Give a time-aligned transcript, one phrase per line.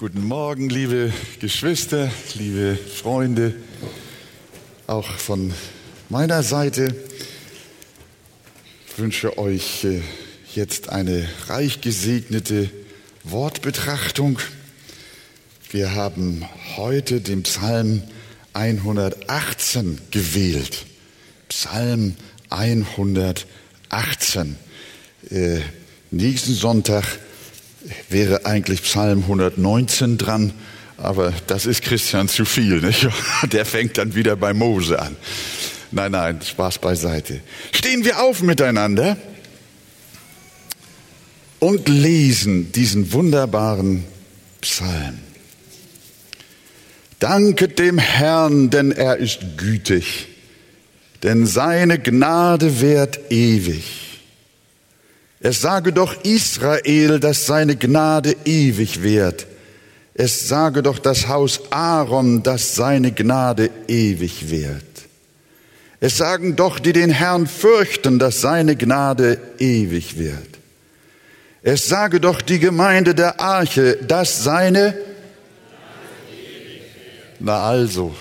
[0.00, 3.54] Guten Morgen, liebe Geschwister, liebe Freunde,
[4.86, 5.52] auch von
[6.08, 6.96] meiner Seite.
[8.88, 10.00] Ich wünsche euch äh,
[10.54, 12.70] jetzt eine reich gesegnete
[13.24, 14.38] Wortbetrachtung.
[15.70, 16.46] Wir haben
[16.78, 18.02] heute den Psalm
[18.54, 20.86] 118 gewählt.
[21.50, 22.16] Psalm
[22.48, 24.56] 118.
[25.28, 25.60] Äh,
[26.10, 27.04] nächsten Sonntag
[28.08, 30.52] wäre eigentlich Psalm 119 dran,
[30.96, 32.80] aber das ist Christian zu viel.
[32.80, 33.08] Nicht?
[33.52, 35.16] Der fängt dann wieder bei Mose an.
[35.92, 37.40] Nein, nein, Spaß beiseite.
[37.72, 39.16] Stehen wir auf miteinander
[41.58, 44.04] und lesen diesen wunderbaren
[44.60, 45.18] Psalm.
[47.18, 50.28] Danket dem Herrn, denn er ist gütig,
[51.22, 54.09] denn seine Gnade währt ewig.
[55.40, 59.46] Es sage doch Israel, dass seine Gnade ewig währt.
[60.12, 64.84] Es sage doch das Haus Aaron, dass seine Gnade ewig währt.
[65.98, 70.58] Es sagen doch, die den Herrn fürchten, dass seine Gnade ewig wird.
[71.62, 74.94] Es sage doch die Gemeinde der Arche, dass seine
[77.42, 78.14] Na also,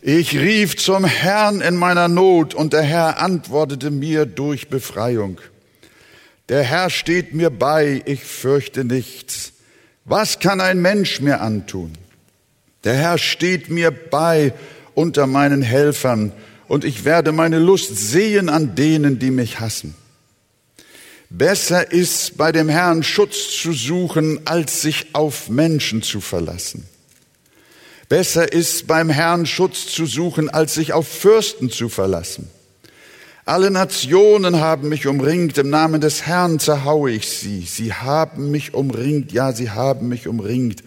[0.00, 5.40] ich rief zum Herrn in meiner Not und der Herr antwortete mir durch Befreiung.
[6.48, 9.52] Der Herr steht mir bei, ich fürchte nichts.
[10.04, 11.92] Was kann ein Mensch mir antun?
[12.84, 14.52] Der Herr steht mir bei
[14.94, 16.32] unter meinen Helfern,
[16.66, 19.94] und ich werde meine Lust sehen an denen, die mich hassen.
[21.28, 26.86] Besser ist bei dem Herrn Schutz zu suchen, als sich auf Menschen zu verlassen.
[28.08, 32.50] Besser ist beim Herrn Schutz zu suchen, als sich auf Fürsten zu verlassen.
[33.46, 37.60] Alle Nationen haben mich umringt, im Namen des Herrn zerhaue ich sie.
[37.60, 40.82] Sie haben mich umringt, ja, sie haben mich umringt,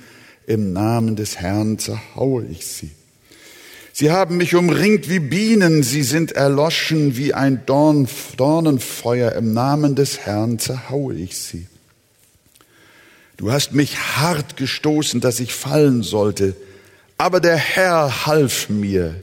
[0.48, 2.90] im Namen des Herrn zerhaue ich sie.
[3.94, 9.96] Sie haben mich umringt wie Bienen, sie sind erloschen wie ein Dorn, Dornenfeuer, im Namen
[9.96, 11.68] des Herrn zerhaue ich sie.
[13.38, 16.56] Du hast mich hart gestoßen, dass ich fallen sollte,
[17.20, 19.16] aber der Herr half mir.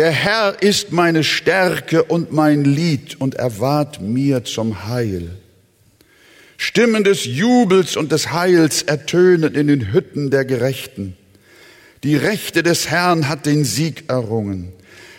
[0.00, 5.28] Der Herr ist meine Stärke und mein Lied und er ward mir zum Heil.
[6.56, 11.18] Stimmen des Jubels und des Heils ertönen in den Hütten der Gerechten.
[12.02, 14.72] Die Rechte des Herrn hat den Sieg errungen.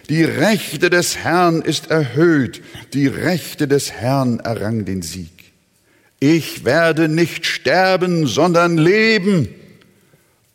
[0.09, 2.63] Die Rechte des Herrn ist erhöht.
[2.95, 5.53] Die Rechte des Herrn errang den Sieg.
[6.19, 9.47] Ich werde nicht sterben, sondern leben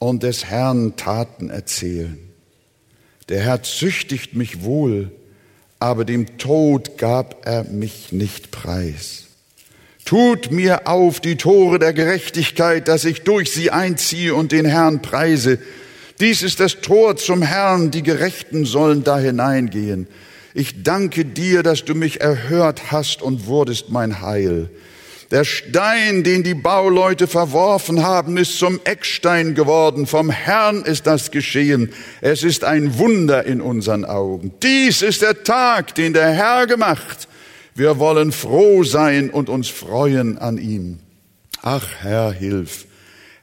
[0.00, 2.25] und des Herrn Taten erzählen.
[3.28, 5.10] Der Herr züchtigt mich wohl,
[5.78, 9.24] aber dem Tod gab er mich nicht preis.
[10.04, 15.02] Tut mir auf die Tore der Gerechtigkeit, dass ich durch sie einziehe und den Herrn
[15.02, 15.58] preise.
[16.20, 20.06] Dies ist das Tor zum Herrn, die Gerechten sollen da hineingehen.
[20.54, 24.70] Ich danke dir, dass du mich erhört hast und wurdest mein Heil.
[25.32, 30.06] Der Stein, den die Bauleute verworfen haben, ist zum Eckstein geworden.
[30.06, 31.92] Vom Herrn ist das geschehen.
[32.20, 34.52] Es ist ein Wunder in unseren Augen.
[34.62, 37.26] Dies ist der Tag, den der Herr gemacht.
[37.74, 41.00] Wir wollen froh sein und uns freuen an ihm.
[41.60, 42.86] Ach Herr, hilf.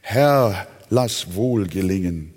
[0.01, 2.32] Herr, lass wohl gelingen.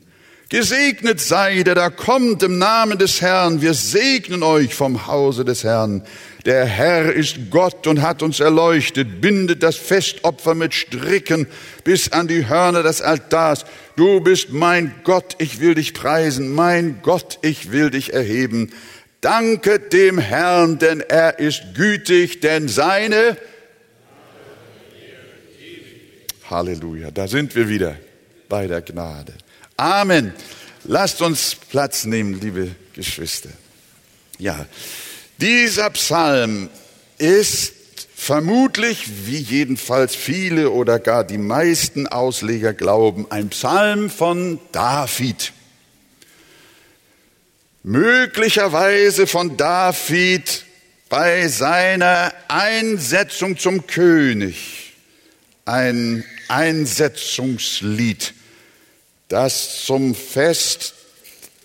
[0.49, 3.62] Gesegnet sei, der da kommt im Namen des Herrn.
[3.62, 6.05] Wir segnen euch vom Hause des Herrn.
[6.45, 11.49] Der Herr ist Gott und hat uns erleuchtet, bindet das Festopfer mit Stricken
[11.83, 13.65] bis an die Hörner des Altars.
[13.97, 18.73] Du bist mein Gott, ich will dich preisen, mein Gott, ich will dich erheben.
[19.21, 23.37] Danke dem Herrn, denn er ist gütig, denn seine
[26.49, 27.97] Halleluja, da sind wir wieder
[28.49, 29.33] bei der Gnade.
[29.77, 30.33] Amen.
[30.85, 33.51] Lasst uns Platz nehmen, liebe Geschwister.
[34.39, 34.67] Ja,
[35.39, 36.71] dieser Psalm
[37.19, 37.75] ist
[38.15, 45.53] vermutlich, wie jedenfalls viele oder gar die meisten Ausleger glauben, ein Psalm von David.
[47.83, 50.65] Möglicherweise von David
[51.09, 54.95] bei seiner Einsetzung zum König.
[55.65, 58.34] Ein Einsetzungslied,
[59.28, 60.95] das zum Fest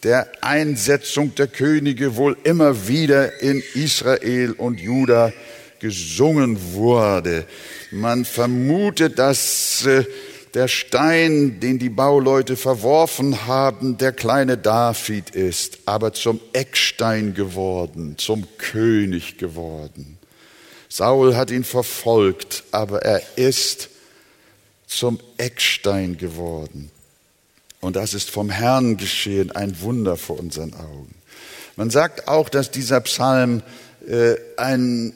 [0.03, 5.31] der Einsetzung der Könige wohl immer wieder in Israel und Juda
[5.79, 7.45] gesungen wurde.
[7.91, 10.05] Man vermutet, dass äh,
[10.53, 18.15] der Stein, den die Bauleute verworfen haben, der kleine David ist, aber zum Eckstein geworden,
[18.17, 20.17] zum König geworden.
[20.89, 23.89] Saul hat ihn verfolgt, aber er ist
[24.87, 26.90] zum Eckstein geworden.
[27.81, 31.13] Und das ist vom Herrn geschehen, ein Wunder vor unseren Augen.
[31.75, 33.63] Man sagt auch, dass dieser Psalm
[34.07, 35.13] äh, ein,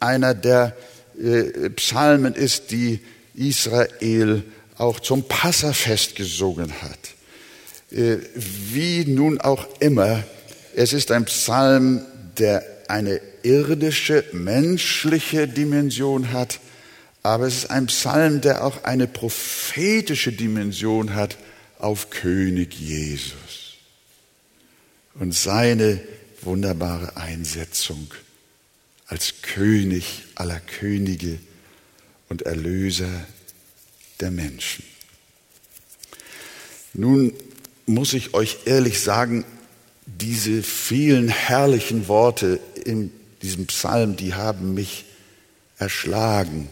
[0.00, 0.74] einer der
[1.22, 3.00] äh, Psalmen ist, die
[3.34, 4.42] Israel
[4.78, 6.98] auch zum Passafest gesungen hat.
[7.90, 10.22] Äh, wie nun auch immer,
[10.74, 12.00] es ist ein Psalm,
[12.38, 16.60] der eine irdische, menschliche Dimension hat,
[17.22, 21.36] aber es ist ein Psalm, der auch eine prophetische Dimension hat
[21.78, 23.74] auf König Jesus
[25.14, 26.00] und seine
[26.42, 28.12] wunderbare Einsetzung
[29.06, 31.38] als König aller Könige
[32.28, 33.26] und Erlöser
[34.20, 34.84] der Menschen.
[36.92, 37.32] Nun
[37.86, 39.44] muss ich euch ehrlich sagen,
[40.06, 43.12] diese vielen herrlichen Worte in
[43.42, 45.04] diesem Psalm, die haben mich
[45.78, 46.68] erschlagen.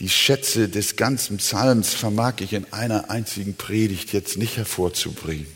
[0.00, 5.46] Die Schätze des ganzen Psalms vermag ich in einer einzigen Predigt jetzt nicht hervorzubringen.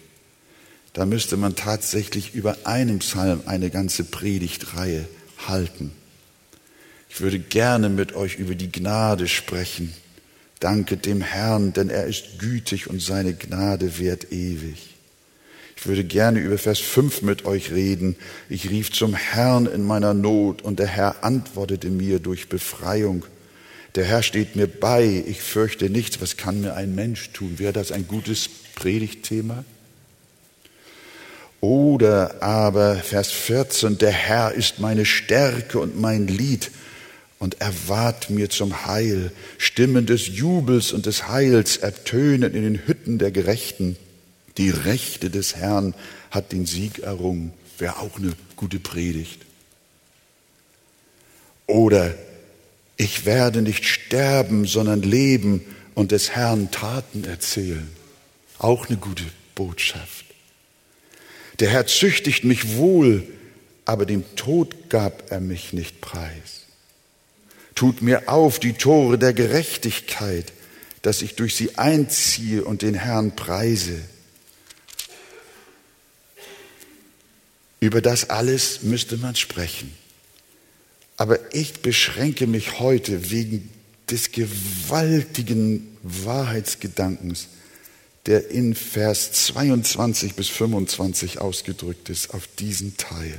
[0.93, 5.09] Da müsste man tatsächlich über einen Psalm eine ganze Predigtreihe
[5.47, 5.93] halten.
[7.09, 9.93] Ich würde gerne mit euch über die Gnade sprechen.
[10.61, 14.95] Danke dem Herrn, denn er ist gütig und seine Gnade währt ewig.
[15.77, 18.17] Ich würde gerne über Vers 5 mit euch reden.
[18.49, 23.25] Ich rief zum Herrn in meiner Not und der Herr antwortete mir durch Befreiung.
[23.95, 26.21] Der Herr steht mir bei, ich fürchte nichts.
[26.21, 27.59] Was kann mir ein Mensch tun?
[27.59, 29.65] Wäre das ein gutes Predigtthema?
[31.61, 36.71] Oder aber Vers 14, der Herr ist meine Stärke und mein Lied
[37.39, 39.33] und erwahrt mir zum Heil.
[39.59, 43.97] Stimmen des Jubels und des Heils ertönen in den Hütten der Gerechten.
[44.57, 45.95] Die Rechte des Herrn
[46.31, 47.53] hat den Sieg errungen.
[47.79, 49.43] Wäre auch eine gute Predigt.
[51.67, 52.15] Oder
[52.99, 55.65] ich werde nicht sterben, sondern leben
[55.95, 57.89] und des Herrn Taten erzählen.
[58.59, 59.25] Auch eine gute
[59.55, 60.27] Botschaft.
[61.61, 63.27] Der Herr züchtigt mich wohl,
[63.85, 66.67] aber dem Tod gab er mich nicht preis.
[67.75, 70.53] Tut mir auf die Tore der Gerechtigkeit,
[71.03, 74.01] dass ich durch sie einziehe und den Herrn preise.
[77.79, 79.97] Über das alles müsste man sprechen.
[81.19, 83.69] Aber ich beschränke mich heute wegen
[84.09, 87.49] des gewaltigen Wahrheitsgedankens
[88.29, 93.39] der in Vers 22 bis 25 ausgedrückt ist, auf diesen Teil.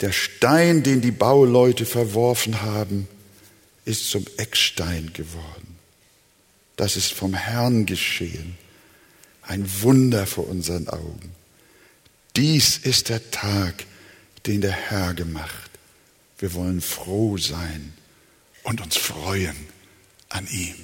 [0.00, 3.08] Der Stein, den die Bauleute verworfen haben,
[3.84, 5.76] ist zum Eckstein geworden.
[6.76, 8.56] Das ist vom Herrn geschehen.
[9.42, 11.34] Ein Wunder vor unseren Augen.
[12.36, 13.84] Dies ist der Tag,
[14.46, 15.70] den der Herr gemacht.
[16.38, 17.94] Wir wollen froh sein
[18.62, 19.56] und uns freuen
[20.28, 20.74] an ihm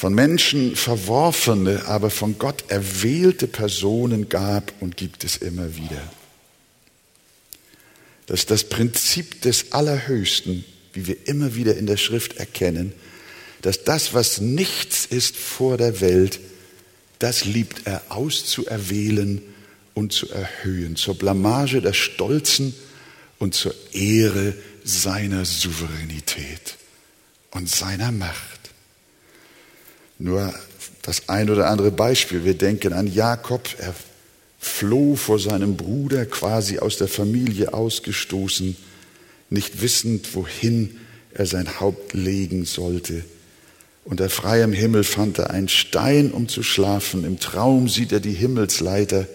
[0.00, 6.00] von Menschen verworfene, aber von Gott erwählte Personen gab und gibt es immer wieder.
[8.24, 10.64] Das ist das Prinzip des Allerhöchsten,
[10.94, 12.94] wie wir immer wieder in der Schrift erkennen,
[13.60, 16.40] dass das, was nichts ist vor der Welt,
[17.18, 19.42] das liebt er auszuerwählen
[20.00, 22.74] und zu erhöhen, zur Blamage der Stolzen
[23.38, 26.76] und zur Ehre seiner Souveränität
[27.50, 28.70] und seiner Macht.
[30.18, 30.54] Nur
[31.02, 32.46] das ein oder andere Beispiel.
[32.46, 33.68] Wir denken an Jakob.
[33.76, 33.94] Er
[34.58, 38.76] floh vor seinem Bruder, quasi aus der Familie ausgestoßen,
[39.50, 40.98] nicht wissend, wohin
[41.34, 43.22] er sein Haupt legen sollte.
[44.06, 47.24] Unter freiem Himmel fand er einen Stein, um zu schlafen.
[47.24, 49.26] Im Traum sieht er die Himmelsleiter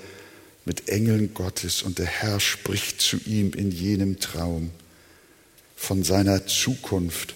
[0.65, 4.71] mit Engeln Gottes und der Herr spricht zu ihm in jenem Traum
[5.75, 7.35] von seiner Zukunft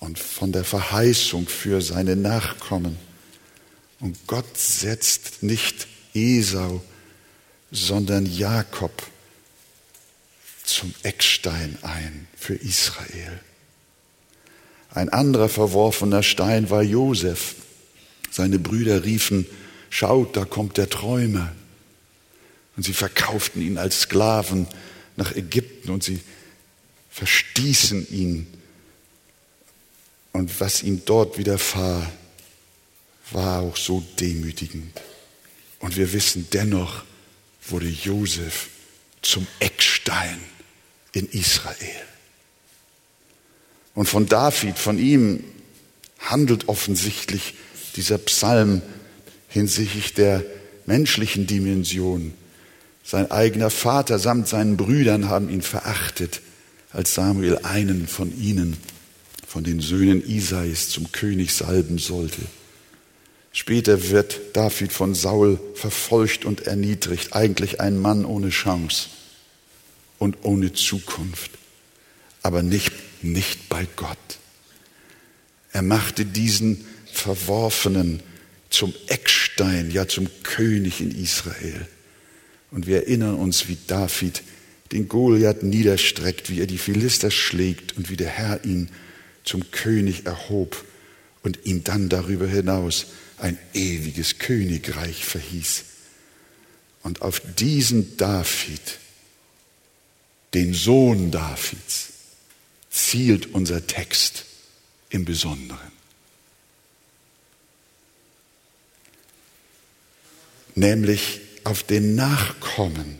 [0.00, 2.98] und von der Verheißung für seine Nachkommen.
[4.00, 6.82] Und Gott setzt nicht Esau,
[7.70, 8.90] sondern Jakob
[10.64, 13.40] zum Eckstein ein für Israel.
[14.90, 17.54] Ein anderer verworfener Stein war Josef.
[18.30, 19.46] Seine Brüder riefen,
[19.88, 21.52] schaut, da kommt der Träumer.
[22.76, 24.66] Und sie verkauften ihn als Sklaven
[25.16, 26.20] nach Ägypten und sie
[27.10, 28.46] verstießen ihn
[30.32, 32.10] und was ihm dort widerfahr,
[33.30, 35.00] war auch so demütigend.
[35.78, 37.04] Und wir wissen dennoch,
[37.68, 38.68] wurde Josef
[39.20, 40.40] zum Eckstein
[41.12, 42.02] in Israel.
[43.94, 45.44] Und von David, von ihm
[46.18, 47.54] handelt offensichtlich
[47.96, 48.80] dieser Psalm
[49.48, 50.44] hinsichtlich der
[50.86, 52.32] menschlichen Dimension.
[53.04, 56.40] Sein eigener Vater samt seinen Brüdern haben ihn verachtet,
[56.92, 58.76] als Samuel einen von ihnen,
[59.46, 62.42] von den Söhnen Isais, zum König salben sollte.
[63.52, 69.08] Später wird David von Saul verfolgt und erniedrigt, eigentlich ein Mann ohne Chance
[70.18, 71.50] und ohne Zukunft,
[72.42, 72.92] aber nicht,
[73.22, 74.18] nicht bei Gott.
[75.72, 78.22] Er machte diesen Verworfenen
[78.70, 81.86] zum Eckstein, ja zum König in Israel.
[82.72, 84.42] Und wir erinnern uns, wie David
[84.90, 88.88] den Goliath niederstreckt, wie er die Philister schlägt und wie der Herr ihn
[89.44, 90.84] zum König erhob
[91.42, 95.84] und ihm dann darüber hinaus ein ewiges Königreich verhieß.
[97.02, 98.98] Und auf diesen David,
[100.54, 102.08] den Sohn Davids,
[102.90, 104.44] zielt unser Text
[105.10, 105.92] im Besonderen.
[110.74, 113.18] Nämlich auf den Nachkommen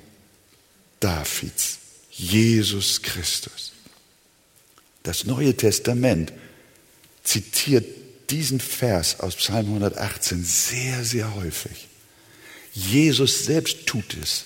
[1.00, 1.78] Davids,
[2.11, 3.72] Jesus Christus.
[5.02, 6.32] Das Neue Testament
[7.25, 7.84] zitiert
[8.30, 11.88] diesen Vers aus Psalm 118 sehr, sehr häufig.
[12.72, 14.44] Jesus selbst tut es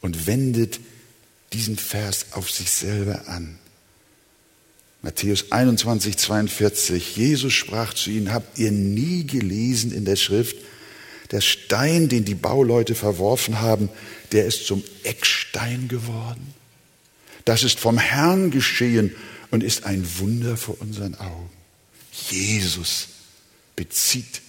[0.00, 0.80] und wendet
[1.52, 3.58] diesen Vers auf sich selber an.
[5.02, 7.16] Matthäus 21, 42.
[7.16, 10.56] Jesus sprach zu ihnen, habt ihr nie gelesen in der Schrift,
[11.30, 13.88] der Stein, den die Bauleute verworfen haben,
[14.32, 16.54] der ist zum Eckstein geworden.
[17.44, 19.14] Das ist vom Herrn geschehen
[19.50, 21.50] und ist ein Wunder vor unseren Augen.
[22.30, 23.08] Jesus
[23.76, 24.42] bezieht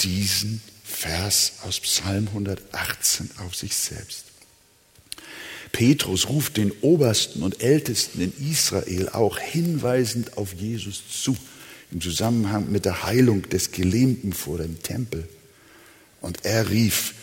[0.00, 4.24] diesen Vers aus Psalm 118 auf sich selbst.
[5.72, 11.36] Petrus ruft den Obersten und Ältesten in Israel auch hinweisend auf Jesus zu,
[11.92, 15.28] im Zusammenhang mit der Heilung des Gelähmten vor dem Tempel.
[16.20, 17.14] Und er rief,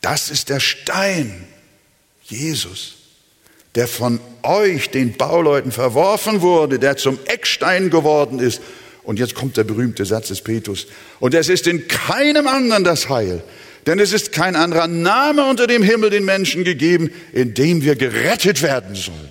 [0.00, 1.46] das ist der Stein,
[2.24, 2.94] Jesus,
[3.74, 8.60] der von euch, den Bauleuten, verworfen wurde, der zum Eckstein geworden ist.
[9.02, 10.86] Und jetzt kommt der berühmte Satz des Petrus.
[11.20, 13.42] Und es ist in keinem anderen das Heil,
[13.86, 17.96] denn es ist kein anderer Name unter dem Himmel den Menschen gegeben, in dem wir
[17.96, 19.30] gerettet werden sollen.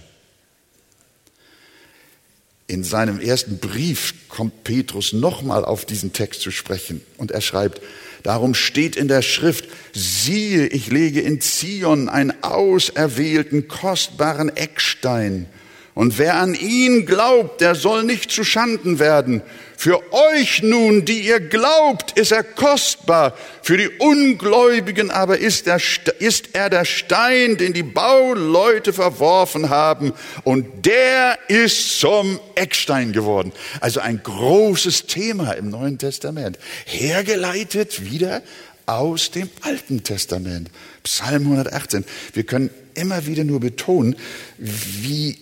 [2.67, 7.81] In seinem ersten Brief kommt Petrus nochmal auf diesen Text zu sprechen und er schreibt,
[8.23, 15.47] Darum steht in der Schrift, siehe, ich lege in Zion einen auserwählten, kostbaren Eckstein.
[15.93, 19.41] Und wer an ihn glaubt, der soll nicht zu Schanden werden.
[19.75, 23.35] Für euch nun, die ihr glaubt, ist er kostbar.
[23.61, 25.81] Für die Ungläubigen aber ist er,
[26.19, 30.13] ist er der Stein, den die Bauleute verworfen haben.
[30.43, 33.51] Und der ist zum Eckstein geworden.
[33.81, 36.57] Also ein großes Thema im Neuen Testament.
[36.85, 38.43] Hergeleitet wieder
[38.85, 40.69] aus dem Alten Testament.
[41.03, 42.05] Psalm 118.
[42.33, 44.15] Wir können immer wieder nur betonen,
[44.57, 45.37] wie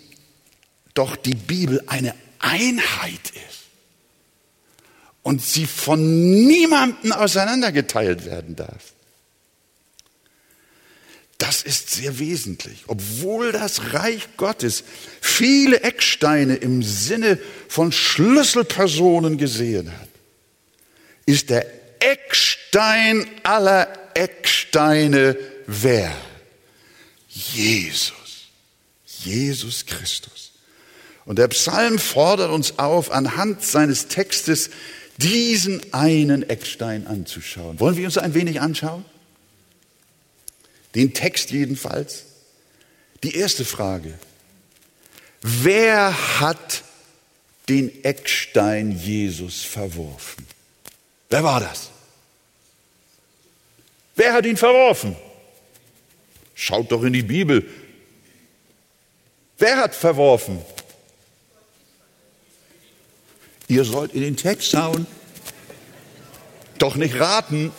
[0.94, 3.60] doch die Bibel eine Einheit ist
[5.24, 8.94] und sie von niemandem auseinandergeteilt werden darf.
[11.38, 12.84] Das ist sehr wesentlich.
[12.88, 14.84] Obwohl das Reich Gottes
[15.22, 20.10] viele Ecksteine im Sinne von Schlüsselpersonen gesehen hat,
[21.26, 21.66] ist der
[22.02, 26.14] Eckstein aller Ecksteine wer?
[27.28, 28.14] Jesus.
[29.06, 30.49] Jesus Christus.
[31.26, 34.70] Und der Psalm fordert uns auf, anhand seines Textes
[35.18, 37.80] diesen einen Eckstein anzuschauen.
[37.80, 39.06] Wollen wir uns ein wenig anschauen?
[40.96, 42.24] Den Text jedenfalls.
[43.24, 44.18] Die erste Frage.
[45.42, 46.84] Wer hat
[47.68, 50.46] den Eckstein Jesus verworfen?
[51.30, 51.92] Wer war das?
[54.16, 55.16] Wer hat ihn verworfen?
[56.56, 57.66] Schaut doch in die Bibel.
[59.58, 60.60] Wer hat verworfen?
[63.70, 65.06] Ihr sollt in den Text schauen.
[66.80, 67.72] Doch nicht raten.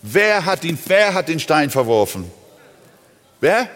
[0.00, 2.30] Wer hat den, wer hat den Stein verworfen?
[3.40, 3.68] Wer?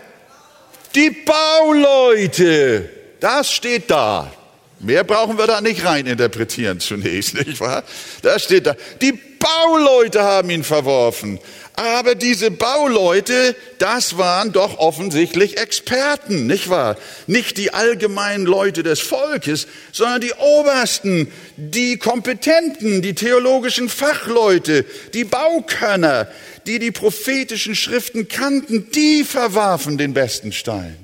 [0.95, 2.89] Die Bauleute.
[3.19, 4.31] Das steht da.
[4.79, 7.83] Mehr brauchen wir da nicht rein interpretieren zunächst, nicht wahr?
[8.23, 8.77] Das steht da.
[9.01, 11.41] Die Bauleute haben ihn verworfen.
[11.83, 16.97] Aber diese Bauleute, das waren doch offensichtlich Experten, nicht wahr?
[17.27, 25.25] Nicht die allgemeinen Leute des Volkes, sondern die Obersten, die Kompetenten, die theologischen Fachleute, die
[25.25, 26.29] Baukönner,
[26.67, 31.02] die die prophetischen Schriften kannten, die verwarfen den besten Stein.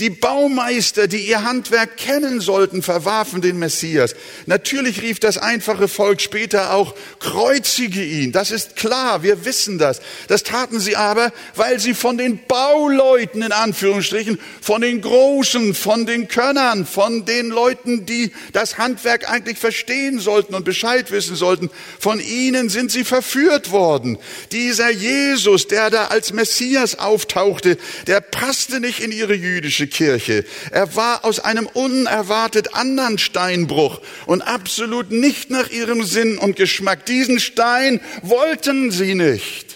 [0.00, 4.14] Die Baumeister, die ihr Handwerk kennen sollten, verwarfen den Messias.
[4.46, 8.32] Natürlich rief das einfache Volk später auch, kreuzige ihn.
[8.32, 10.00] Das ist klar, wir wissen das.
[10.26, 16.06] Das taten sie aber, weil sie von den Bauleuten in Anführungsstrichen, von den Großen, von
[16.06, 21.68] den Könnern, von den Leuten, die das Handwerk eigentlich verstehen sollten und Bescheid wissen sollten,
[21.98, 24.16] von ihnen sind sie verführt worden.
[24.50, 27.76] Dieser Jesus, der da als Messias auftauchte,
[28.06, 30.44] der passte nicht in ihre jüdische Kirche.
[30.70, 37.06] Er war aus einem unerwartet anderen Steinbruch und absolut nicht nach ihrem Sinn und Geschmack.
[37.06, 39.70] Diesen Stein wollten sie nicht.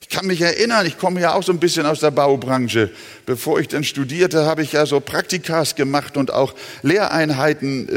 [0.00, 2.90] Ich kann mich erinnern, ich komme ja auch so ein bisschen aus der Baubranche.
[3.26, 7.88] Bevor ich dann studierte, habe ich ja so Praktikas gemacht und auch Lehreinheiten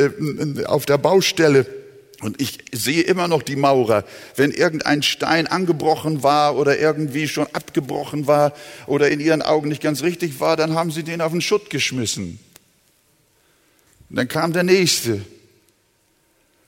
[0.62, 1.66] äh, auf der Baustelle.
[2.22, 4.04] Und ich sehe immer noch die Maurer,
[4.36, 8.54] wenn irgendein Stein angebrochen war oder irgendwie schon abgebrochen war
[8.88, 11.70] oder in ihren Augen nicht ganz richtig war, dann haben sie den auf den Schutt
[11.70, 12.40] geschmissen.
[14.10, 15.22] Und dann kam der nächste.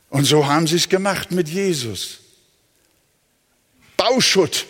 [0.09, 2.19] Und so haben sie es gemacht mit Jesus.
[3.97, 4.65] Bauschutt.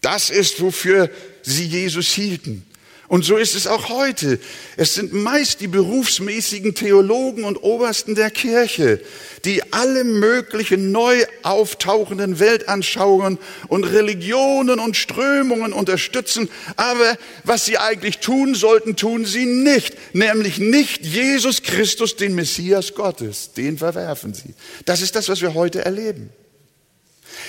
[0.00, 1.10] Das ist, wofür
[1.42, 2.65] sie Jesus hielten.
[3.08, 4.40] Und so ist es auch heute.
[4.76, 9.00] Es sind meist die berufsmäßigen Theologen und Obersten der Kirche,
[9.44, 16.48] die alle möglichen neu auftauchenden Weltanschauungen und Religionen und Strömungen unterstützen.
[16.74, 19.96] Aber was sie eigentlich tun sollten, tun sie nicht.
[20.12, 23.52] Nämlich nicht Jesus Christus, den Messias Gottes.
[23.52, 24.54] Den verwerfen sie.
[24.84, 26.30] Das ist das, was wir heute erleben.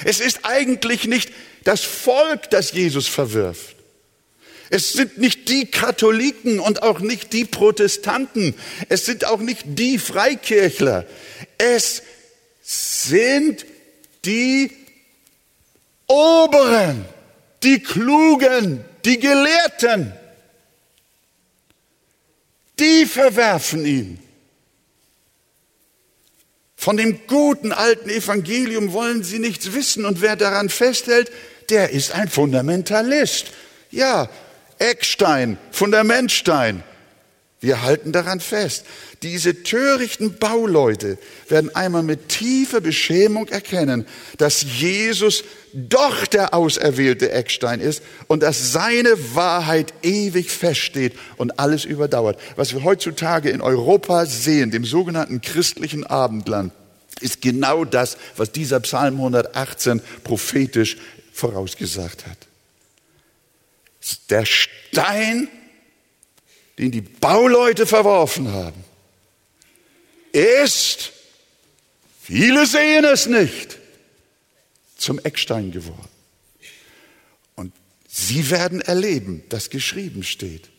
[0.03, 1.31] Es ist eigentlich nicht
[1.63, 3.76] das Volk, das Jesus verwirft.
[4.69, 8.53] Es sind nicht die Katholiken und auch nicht die Protestanten.
[8.89, 11.05] Es sind auch nicht die Freikirchler.
[11.57, 12.03] Es
[12.61, 13.65] sind
[14.25, 14.71] die
[16.07, 17.05] Oberen,
[17.63, 20.13] die Klugen, die Gelehrten.
[22.79, 24.19] Die verwerfen ihn.
[26.75, 31.31] Von dem guten alten Evangelium wollen sie nichts wissen und wer daran festhält,
[31.69, 33.47] der ist ein Fundamentalist.
[33.91, 34.29] Ja,
[34.79, 36.83] Eckstein, Fundamentstein.
[37.59, 38.85] Wir halten daran fest.
[39.23, 41.17] Diese törichten Bauleute
[41.49, 44.05] werden einmal mit tiefer Beschämung erkennen,
[44.37, 51.83] dass Jesus doch der auserwählte Eckstein ist und dass seine Wahrheit ewig feststeht und alles
[51.83, 52.39] überdauert.
[52.55, 56.71] Was wir heutzutage in Europa sehen, dem sogenannten christlichen Abendland,
[57.21, 60.97] ist genau das, was dieser Psalm 118 prophetisch
[61.33, 62.46] vorausgesagt hat.
[64.29, 65.49] Der Stein,
[66.77, 68.83] den die Bauleute verworfen haben,
[70.31, 71.11] ist,
[72.21, 73.77] viele sehen es nicht,
[74.97, 76.09] zum Eckstein geworden.
[77.55, 77.73] Und
[78.07, 80.69] sie werden erleben, dass geschrieben steht.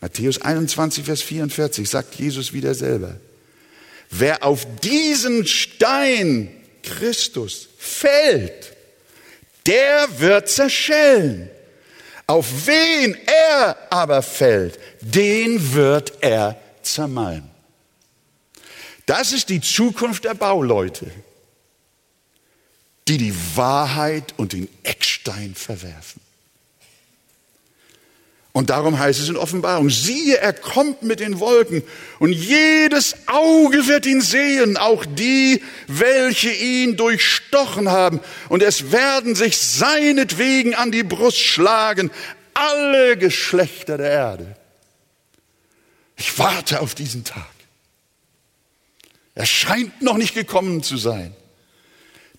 [0.00, 3.18] Matthäus 21, Vers 44 sagt Jesus wieder selber.
[4.10, 6.50] Wer auf diesen Stein
[6.82, 8.74] Christus fällt,
[9.66, 11.50] der wird zerschellen.
[12.26, 17.50] Auf wen er aber fällt, den wird er zermalmen.
[19.06, 21.10] Das ist die Zukunft der Bauleute,
[23.06, 26.22] die die Wahrheit und den Eckstein verwerfen.
[28.56, 31.82] Und darum heißt es in Offenbarung, siehe, er kommt mit den Wolken
[32.20, 38.20] und jedes Auge wird ihn sehen, auch die, welche ihn durchstochen haben.
[38.48, 42.12] Und es werden sich seinetwegen an die Brust schlagen,
[42.54, 44.56] alle Geschlechter der Erde.
[46.16, 47.50] Ich warte auf diesen Tag.
[49.34, 51.34] Er scheint noch nicht gekommen zu sein.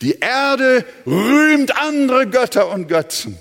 [0.01, 3.37] Die Erde rühmt andere Götter und Götzen.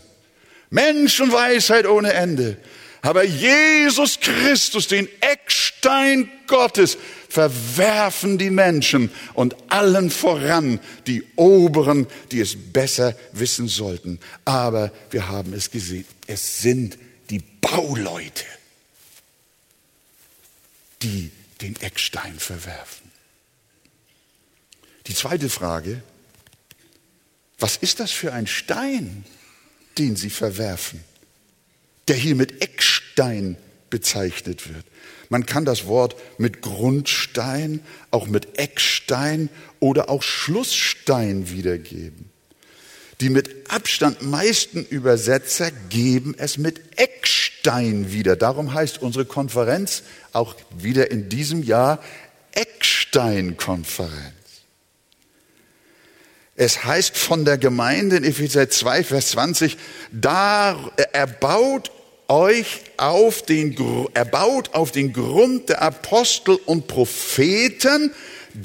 [0.75, 2.57] Menschenweisheit ohne Ende.
[3.01, 12.41] Aber Jesus Christus, den Eckstein Gottes, verwerfen die Menschen und allen voran die Oberen, die
[12.41, 14.19] es besser wissen sollten.
[14.45, 16.99] Aber wir haben es gesehen, es sind
[17.31, 18.45] die Bauleute,
[21.03, 23.11] die den Eckstein verwerfen.
[25.07, 26.03] Die zweite Frage,
[27.59, 29.25] was ist das für ein Stein?
[29.99, 31.01] Den sie verwerfen,
[32.09, 33.57] der hier mit Eckstein
[33.91, 34.85] bezeichnet wird.
[35.29, 37.81] Man kann das Wort mit Grundstein,
[38.11, 39.49] auch mit Eckstein
[39.81, 42.31] oder auch Schlussstein wiedergeben.
[43.21, 48.37] Die mit Abstand meisten Übersetzer geben es mit Eckstein wieder.
[48.37, 50.03] Darum heißt unsere Konferenz
[50.33, 52.03] auch wieder in diesem Jahr
[52.53, 54.34] Eckstein-Konferenz.
[56.57, 59.77] Es heißt von der Gemeinde in Epheser 2, Vers 20,
[60.13, 61.91] da er baut
[62.29, 63.77] euch auf den,
[64.15, 68.13] er baut auf den Grund der Apostel und Propheten,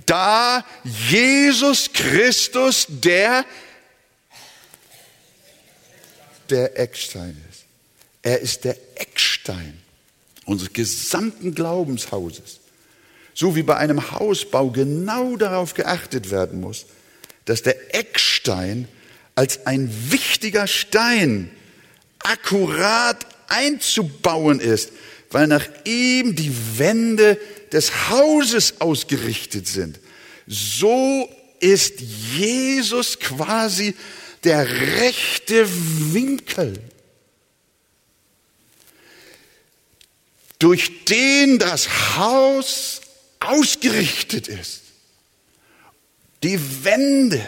[0.05, 3.43] da Jesus Christus der,
[6.49, 7.65] der Eckstein ist.
[8.21, 9.81] Er ist der Eckstein
[10.45, 12.59] unseres gesamten Glaubenshauses.
[13.33, 16.85] So wie bei einem Hausbau genau darauf geachtet werden muss,
[17.49, 18.87] dass der Eckstein
[19.33, 21.49] als ein wichtiger Stein
[22.19, 24.91] akkurat einzubauen ist,
[25.31, 27.39] weil nach ihm die Wände
[27.71, 29.99] des Hauses ausgerichtet sind.
[30.45, 31.27] So
[31.59, 33.95] ist Jesus quasi
[34.43, 35.67] der rechte
[36.13, 36.73] Winkel,
[40.59, 43.01] durch den das Haus
[43.39, 44.88] ausgerichtet ist.
[46.43, 47.41] Die Wände.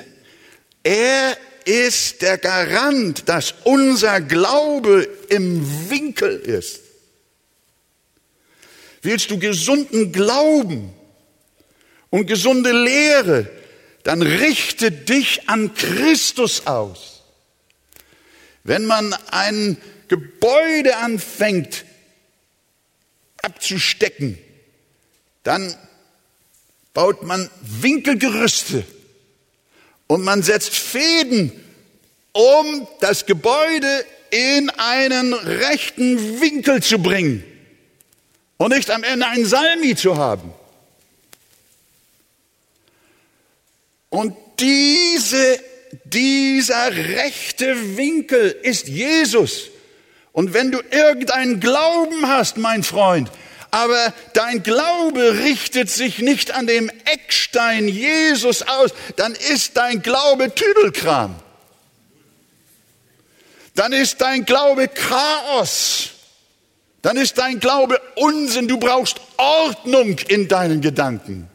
[0.83, 6.81] Er ist der Garant, dass unser Glaube im Winkel ist.
[9.01, 10.93] Willst du gesunden Glauben
[12.09, 13.49] und gesunde Lehre,
[14.03, 17.23] dann richte dich an Christus aus.
[18.63, 19.77] Wenn man ein
[20.07, 21.85] Gebäude anfängt
[23.41, 24.37] abzustecken,
[25.43, 25.75] dann
[26.93, 28.83] baut man Winkelgerüste
[30.07, 31.51] und man setzt Fäden,
[32.33, 37.43] um das Gebäude in einen rechten Winkel zu bringen
[38.57, 40.53] und nicht am Ende einen Salmi zu haben.
[44.09, 45.59] Und diese,
[46.03, 49.69] dieser rechte Winkel ist Jesus.
[50.33, 53.31] Und wenn du irgendeinen Glauben hast, mein Freund,
[53.71, 60.53] aber dein Glaube richtet sich nicht an dem Eckstein Jesus aus, dann ist dein Glaube
[60.53, 61.35] Tüdelkram.
[63.73, 66.09] Dann ist dein Glaube Chaos.
[67.01, 68.67] Dann ist dein Glaube Unsinn.
[68.67, 71.49] Du brauchst Ordnung in deinen Gedanken,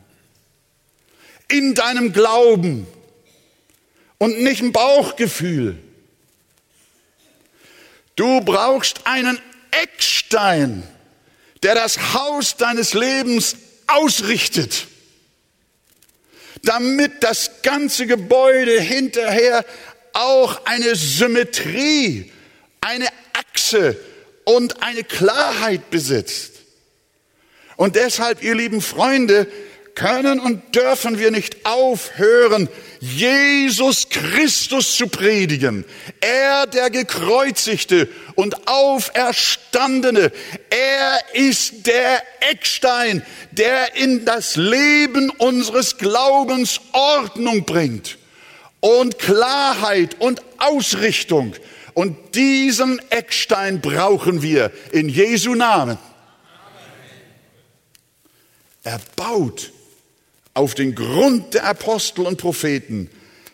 [1.48, 2.86] in deinem Glauben
[4.18, 5.78] und nicht ein Bauchgefühl.
[8.16, 9.38] Du brauchst einen
[9.70, 10.82] Eckstein
[11.62, 14.86] der das Haus deines Lebens ausrichtet,
[16.62, 19.64] damit das ganze Gebäude hinterher
[20.12, 22.32] auch eine Symmetrie,
[22.80, 23.98] eine Achse
[24.44, 26.52] und eine Klarheit besitzt.
[27.76, 29.46] Und deshalb, ihr lieben Freunde,
[29.96, 32.68] können und dürfen wir nicht aufhören,
[33.00, 35.84] Jesus Christus zu predigen.
[36.20, 40.30] Er, der gekreuzigte und auferstandene,
[40.70, 48.18] er ist der Eckstein, der in das Leben unseres Glaubens Ordnung bringt
[48.80, 51.54] und Klarheit und Ausrichtung.
[51.94, 55.96] Und diesen Eckstein brauchen wir in Jesu Namen.
[58.84, 59.72] Er baut
[60.56, 63.10] auf den Grund der Apostel und Propheten,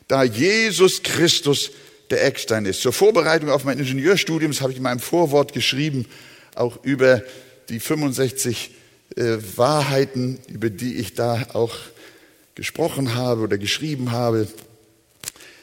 [0.07, 1.73] da Jesus Christus
[2.11, 2.81] der Eckstein ist.
[2.81, 6.07] Zur Vorbereitung auf mein Ingenieurstudium habe ich in meinem Vorwort geschrieben,
[6.55, 7.23] auch über
[7.71, 8.71] die 65
[9.17, 11.75] äh, Wahrheiten, über die ich da auch
[12.55, 14.47] gesprochen habe oder geschrieben habe.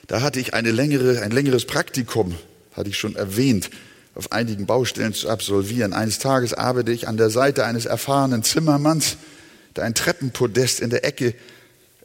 [0.07, 2.35] Da hatte ich eine längere, ein längeres Praktikum,
[2.73, 3.69] hatte ich schon erwähnt,
[4.15, 5.93] auf einigen Baustellen zu absolvieren.
[5.93, 9.15] Eines Tages arbeite ich an der Seite eines erfahrenen Zimmermanns,
[9.81, 11.33] ein Treppenpodest in der Ecke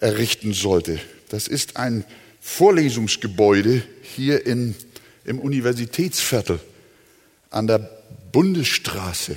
[0.00, 1.00] errichten sollte.
[1.28, 2.04] Das ist ein
[2.40, 4.74] Vorlesungsgebäude hier in,
[5.24, 6.60] im Universitätsviertel
[7.50, 7.78] an der
[8.32, 9.37] Bundesstraße.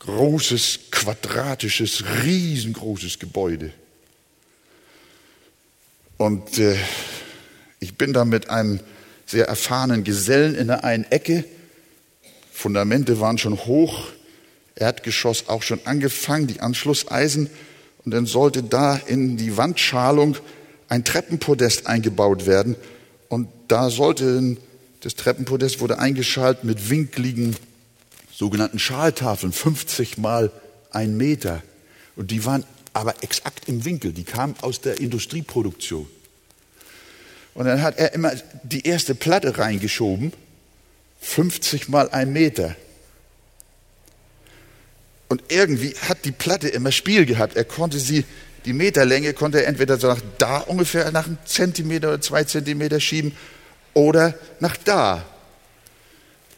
[0.00, 3.72] Großes, quadratisches, riesengroßes Gebäude.
[6.16, 6.76] Und äh,
[7.80, 8.80] ich bin da mit einem
[9.26, 11.44] sehr erfahrenen Gesellen in der einen Ecke.
[12.52, 14.08] Fundamente waren schon hoch,
[14.76, 17.50] Erdgeschoss auch schon angefangen, die Anschlusseisen.
[18.04, 20.36] Und dann sollte da in die Wandschalung
[20.88, 22.76] ein Treppenpodest eingebaut werden.
[23.28, 24.56] Und da sollte
[25.00, 27.56] das Treppenpodest wurde eingeschaltet mit winkligen
[28.32, 30.50] sogenannten Schaltafeln, 50 mal
[30.90, 31.62] ein Meter.
[32.16, 34.12] Und die waren aber exakt im Winkel.
[34.12, 36.08] Die kamen aus der Industrieproduktion.
[37.54, 40.32] Und dann hat er immer die erste Platte reingeschoben,
[41.20, 42.76] 50 mal ein Meter.
[45.28, 47.56] Und irgendwie hat die Platte immer Spiel gehabt.
[47.56, 48.24] Er konnte sie,
[48.64, 53.00] die Meterlänge konnte er entweder so nach da ungefähr nach einem Zentimeter oder zwei Zentimeter
[53.00, 53.32] schieben
[53.94, 55.24] oder nach da.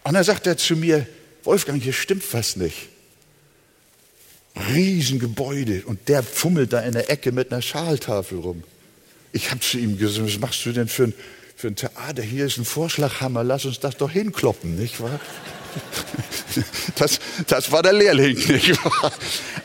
[0.04, 1.06] Und dann sagt er zu mir,
[1.44, 2.88] Wolfgang, hier stimmt was nicht.
[4.74, 8.64] Riesengebäude und der fummelt da in der Ecke mit einer Schaltafel rum.
[9.32, 11.14] Ich habe zu ihm gesagt, was machst du denn für ein,
[11.56, 15.20] für ein Theater, hier ist ein Vorschlaghammer, lass uns das doch hinkloppen, nicht wahr?
[16.96, 19.12] Das, das war der Lehrling, nicht wahr?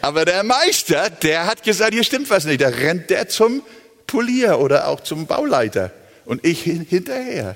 [0.02, 2.62] Aber der Meister, der hat gesagt, hier stimmt was nicht.
[2.62, 3.64] Da rennt der zum
[4.06, 5.92] Polier oder auch zum Bauleiter
[6.26, 7.56] und ich hinterher.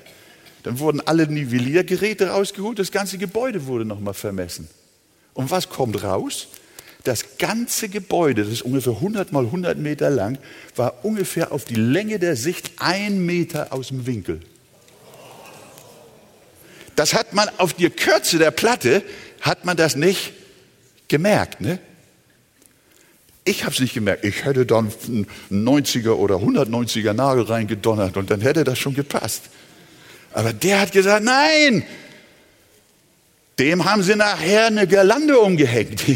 [0.64, 4.68] Dann wurden alle Nivelliergeräte rausgeholt, das ganze Gebäude wurde nochmal vermessen.
[5.34, 6.48] Und was kommt raus?
[7.04, 10.38] Das ganze Gebäude, das ist ungefähr 100 mal 100 Meter lang,
[10.74, 14.40] war ungefähr auf die Länge der Sicht ein Meter aus dem Winkel.
[16.98, 19.04] Das hat man auf die Kürze der Platte,
[19.40, 20.32] hat man das nicht
[21.06, 21.60] gemerkt.
[21.60, 21.78] Ne?
[23.44, 24.24] Ich habe es nicht gemerkt.
[24.24, 29.44] Ich hätte dann einen 90er oder 190er Nagel reingedonnert und dann hätte das schon gepasst.
[30.32, 31.84] Aber der hat gesagt, nein,
[33.60, 36.02] dem haben sie nachher eine Girlande umgehängt.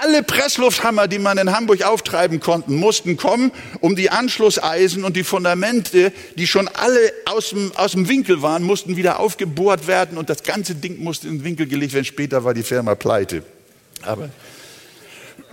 [0.00, 5.24] Alle Presslufthammer, die man in Hamburg auftreiben konnten, mussten kommen, um die Anschlusseisen und die
[5.24, 10.30] Fundamente, die schon alle aus dem, aus dem Winkel waren, mussten wieder aufgebohrt werden und
[10.30, 12.04] das ganze Ding musste in den Winkel gelegt werden.
[12.04, 13.42] Später war die Firma pleite.
[14.02, 14.30] Aber,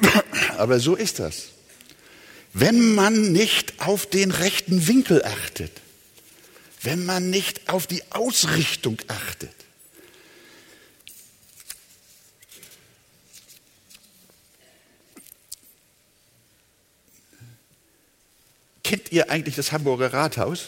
[0.57, 1.45] aber so ist das.
[2.53, 5.71] Wenn man nicht auf den rechten Winkel achtet,
[6.83, 9.64] wenn man nicht auf die Ausrichtung achtet.
[18.85, 20.67] Kennt ihr eigentlich das Hamburger Rathaus?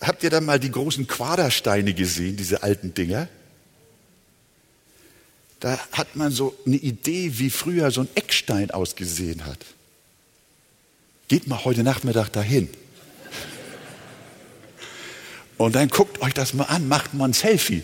[0.00, 3.26] Habt ihr da mal die großen Quadersteine gesehen, diese alten Dinger?
[5.58, 9.58] Da hat man so eine Idee, wie früher so ein Eckstein ausgesehen hat.
[11.26, 12.68] Geht mal heute Nachmittag dahin.
[15.56, 17.82] Und dann guckt euch das mal an, macht mal ein Selfie.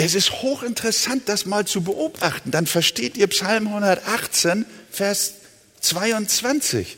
[0.00, 2.52] Es ist hochinteressant, das mal zu beobachten.
[2.52, 5.34] Dann versteht ihr Psalm 118, Vers
[5.80, 6.96] 22,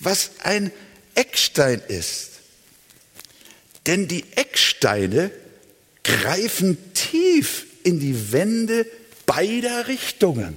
[0.00, 0.72] was ein
[1.14, 2.30] Eckstein ist.
[3.86, 5.30] Denn die Ecksteine
[6.02, 8.84] greifen tief in die Wände
[9.24, 10.56] beider Richtungen.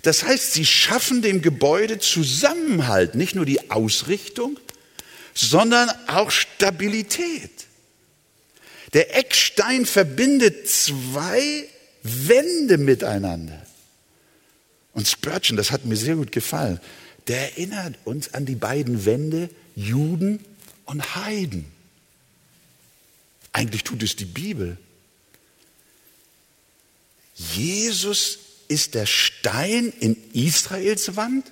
[0.00, 4.58] Das heißt, sie schaffen dem Gebäude Zusammenhalt, nicht nur die Ausrichtung,
[5.34, 7.50] sondern auch Stabilität.
[8.94, 11.68] Der Eckstein verbindet zwei
[12.02, 13.60] Wände miteinander.
[14.92, 16.80] Und Spurgeon, das hat mir sehr gut gefallen,
[17.26, 20.44] der erinnert uns an die beiden Wände Juden
[20.84, 21.66] und Heiden.
[23.52, 24.76] Eigentlich tut es die Bibel.
[27.34, 31.50] Jesus ist der Stein in Israels Wand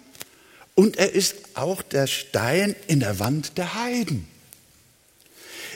[0.74, 4.28] und er ist auch der Stein in der Wand der Heiden.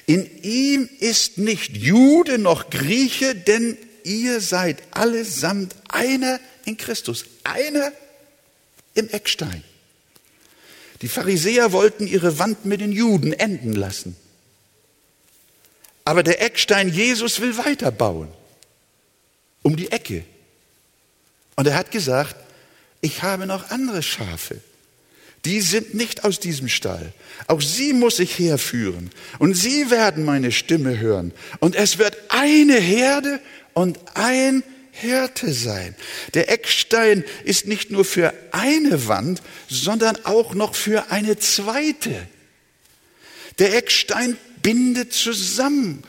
[0.06, 7.92] In ihm ist nicht Jude noch Grieche, denn ihr seid allesamt einer in Christus, einer
[8.94, 9.64] im Eckstein.
[11.02, 14.16] Die Pharisäer wollten ihre Wand mit den Juden enden lassen.
[16.04, 18.28] Aber der Eckstein Jesus will weiterbauen.
[19.62, 20.24] Um die Ecke.
[21.56, 22.36] Und er hat gesagt,
[23.00, 24.60] ich habe noch andere Schafe.
[25.44, 27.12] Die sind nicht aus diesem Stall.
[27.46, 29.10] Auch sie muss ich herführen.
[29.38, 31.32] Und sie werden meine Stimme hören.
[31.60, 33.40] Und es wird eine Herde
[33.74, 35.94] und ein Hirte sein.
[36.34, 42.26] Der Eckstein ist nicht nur für eine Wand, sondern auch noch für eine zweite.
[43.58, 46.02] Der Eckstein bindet zusammen,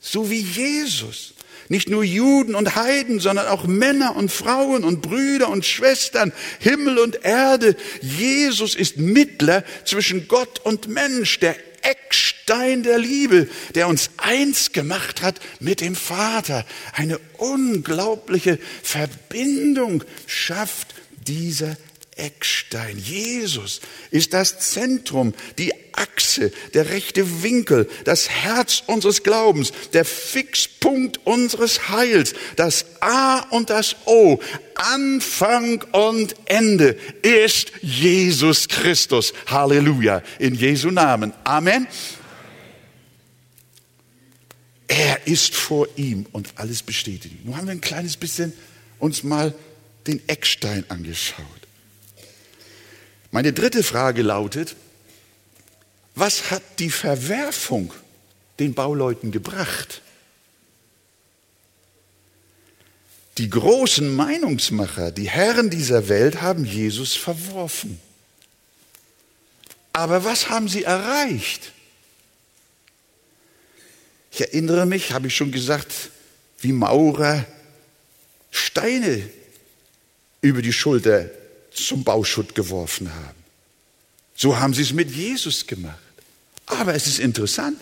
[0.00, 1.34] so wie Jesus.
[1.68, 6.98] Nicht nur Juden und Heiden, sondern auch Männer und Frauen und Brüder und Schwestern, Himmel
[6.98, 7.76] und Erde.
[8.00, 15.22] Jesus ist Mittler zwischen Gott und Mensch, der Eckstein der Liebe, der uns eins gemacht
[15.22, 16.64] hat mit dem Vater.
[16.94, 20.94] Eine unglaubliche Verbindung schafft
[21.26, 21.76] dieser
[22.18, 22.98] Eckstein.
[22.98, 31.26] Jesus ist das Zentrum, die Achse, der rechte Winkel, das Herz unseres Glaubens, der Fixpunkt
[31.26, 34.38] unseres Heils, das A und das O,
[34.74, 39.32] Anfang und Ende ist Jesus Christus.
[39.46, 40.22] Halleluja.
[40.38, 41.32] In Jesu Namen.
[41.42, 41.88] Amen.
[44.86, 47.40] Er ist vor ihm und alles besteht in ihm.
[47.44, 48.52] Nun haben wir ein kleines bisschen
[48.98, 49.54] uns mal
[50.06, 51.57] den Eckstein angeschaut.
[53.30, 54.74] Meine dritte Frage lautet,
[56.14, 57.92] was hat die Verwerfung
[58.58, 60.02] den Bauleuten gebracht?
[63.36, 68.00] Die großen Meinungsmacher, die Herren dieser Welt haben Jesus verworfen.
[69.92, 71.72] Aber was haben sie erreicht?
[74.32, 76.10] Ich erinnere mich, habe ich schon gesagt,
[76.60, 77.44] wie Maurer
[78.50, 79.28] Steine
[80.40, 81.30] über die Schulter
[81.86, 83.38] zum Bauschutt geworfen haben.
[84.34, 85.98] So haben sie es mit Jesus gemacht.
[86.66, 87.80] Aber es ist interessant,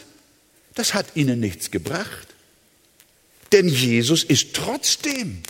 [0.74, 2.28] das hat ihnen nichts gebracht.
[3.52, 5.42] Denn Jesus ist trotzdem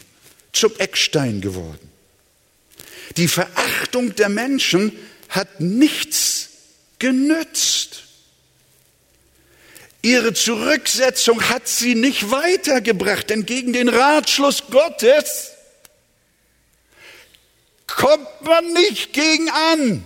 [0.53, 1.91] zum Eckstein geworden.
[3.17, 4.93] Die Verachtung der Menschen
[5.29, 6.49] hat nichts
[6.99, 8.03] genützt.
[10.03, 15.51] Ihre Zurücksetzung hat sie nicht weitergebracht, denn gegen den Ratschluss Gottes
[17.87, 20.05] kommt man nicht gegen an.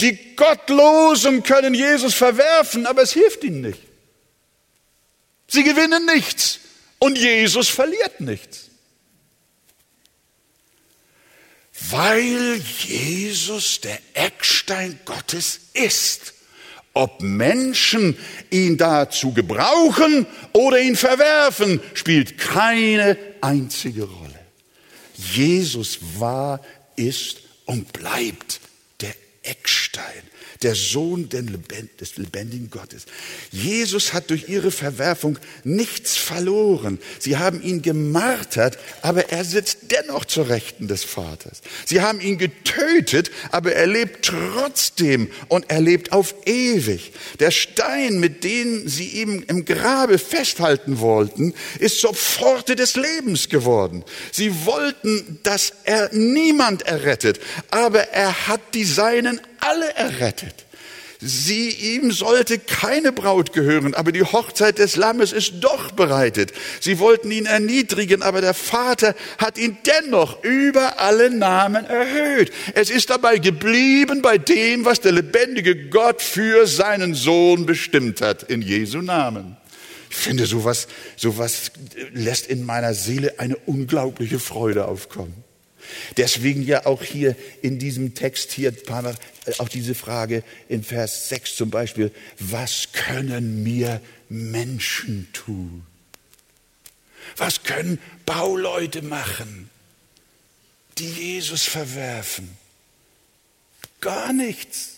[0.00, 3.80] Die Gottlosen können Jesus verwerfen, aber es hilft ihnen nicht.
[5.46, 6.58] Sie gewinnen nichts
[6.98, 8.70] und Jesus verliert nichts.
[11.90, 16.34] Weil Jesus der Eckstein Gottes ist.
[16.94, 18.16] Ob Menschen
[18.50, 24.40] ihn dazu gebrauchen oder ihn verwerfen, spielt keine einzige Rolle.
[25.16, 26.60] Jesus war,
[26.96, 28.60] ist und bleibt
[29.42, 30.22] Eckstein
[30.62, 33.04] der Sohn des lebendigen Gottes.
[33.50, 36.98] Jesus hat durch ihre Verwerfung nichts verloren.
[37.18, 41.62] Sie haben ihn gemartert, aber er sitzt dennoch zur Rechten des Vaters.
[41.84, 47.12] Sie haben ihn getötet, aber er lebt trotzdem und er lebt auf ewig.
[47.40, 53.48] Der Stein, mit dem sie ihm im Grabe festhalten wollten, ist zur Pforte des Lebens
[53.48, 54.04] geworden.
[54.30, 60.66] Sie wollten, dass er niemand errettet, aber er hat die Seinen alle errettet.
[61.24, 66.52] Sie, ihm sollte keine Braut gehören, aber die Hochzeit des Lammes ist doch bereitet.
[66.80, 72.50] Sie wollten ihn erniedrigen, aber der Vater hat ihn dennoch über alle Namen erhöht.
[72.74, 78.42] Es ist dabei geblieben bei dem, was der lebendige Gott für seinen Sohn bestimmt hat,
[78.42, 79.56] in Jesu Namen.
[80.10, 81.70] Ich finde, sowas, sowas
[82.12, 85.44] lässt in meiner Seele eine unglaubliche Freude aufkommen.
[86.16, 91.56] Deswegen ja auch hier in diesem Text hier äh, auch diese Frage in Vers 6
[91.56, 95.84] zum Beispiel, was können mir Menschen tun?
[97.36, 99.70] Was können Bauleute machen,
[100.98, 102.56] die Jesus verwerfen?
[104.00, 104.96] Gar nichts.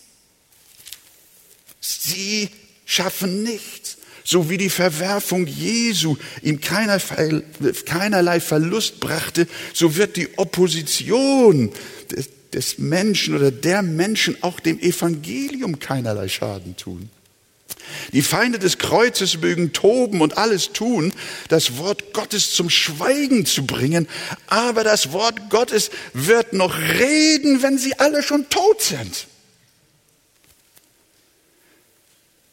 [1.79, 2.49] Sie
[2.85, 11.71] schaffen nichts so wie die Verwerfung Jesu ihm keinerlei Verlust brachte, so wird die Opposition
[12.51, 17.09] des, Menschen oder der Menschen auch dem Evangelium keinerlei Schaden tun.
[18.13, 21.13] Die Feinde des Kreuzes mögen toben und alles tun,
[21.49, 24.07] das Wort Gottes zum Schweigen zu bringen,
[24.47, 29.27] aber das Wort Gottes wird noch reden, wenn sie alle schon tot sind.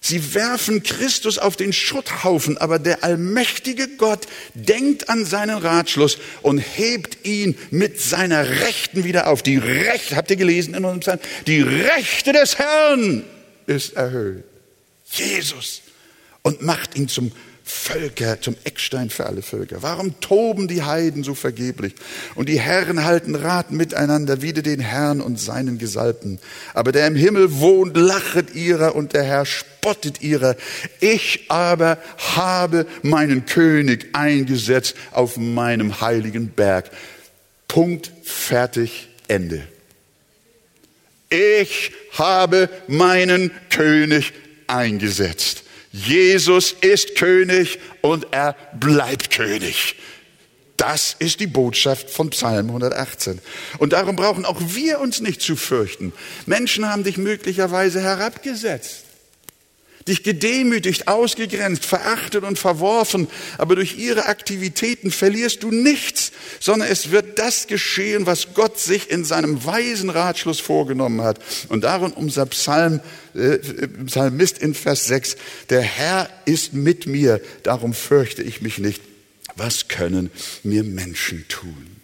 [0.05, 6.59] Sie werfen Christus auf den Schutthaufen, aber der allmächtige Gott denkt an seinen Ratschluss und
[6.59, 9.45] hebt ihn mit seiner Rechten wieder auf.
[9.45, 11.21] Die Rechte, habt ihr gelesen in unserem Psalm?
[11.47, 13.23] Die Rechte des Herrn
[13.67, 14.43] ist erhöht.
[15.05, 15.83] Jesus.
[16.43, 17.31] Und macht ihn zum
[17.73, 19.83] Völker, zum Eckstein für alle Völker.
[19.83, 21.95] Warum toben die Heiden so vergeblich?
[22.35, 26.39] Und die Herren halten Rat miteinander wider den Herrn und seinen Gesalbten.
[26.75, 30.55] Aber der im Himmel wohnt, lachet ihrer und der Herr spottet ihrer.
[31.01, 31.99] Ich aber
[32.37, 36.91] habe meinen König eingesetzt auf meinem heiligen Berg.
[37.69, 39.67] Punkt, fertig, Ende.
[41.31, 44.35] Ich habe meinen König
[44.67, 45.62] eingesetzt.
[45.93, 49.97] Jesus ist König und er bleibt König.
[50.77, 53.41] Das ist die Botschaft von Psalm 118.
[53.79, 56.13] Und darum brauchen auch wir uns nicht zu fürchten.
[56.47, 59.05] Menschen haben dich möglicherweise herabgesetzt
[60.09, 67.11] dich gedemütigt, ausgegrenzt, verachtet und verworfen, aber durch ihre Aktivitäten verlierst du nichts, sondern es
[67.11, 71.39] wird das geschehen, was Gott sich in seinem weisen Ratschluss vorgenommen hat.
[71.69, 73.01] Und darum unser Psalm,
[73.35, 73.59] äh,
[74.07, 75.37] Psalmist in Vers 6,
[75.71, 79.01] der Herr ist mit mir, darum fürchte ich mich nicht.
[79.57, 80.31] Was können
[80.63, 81.97] mir Menschen tun?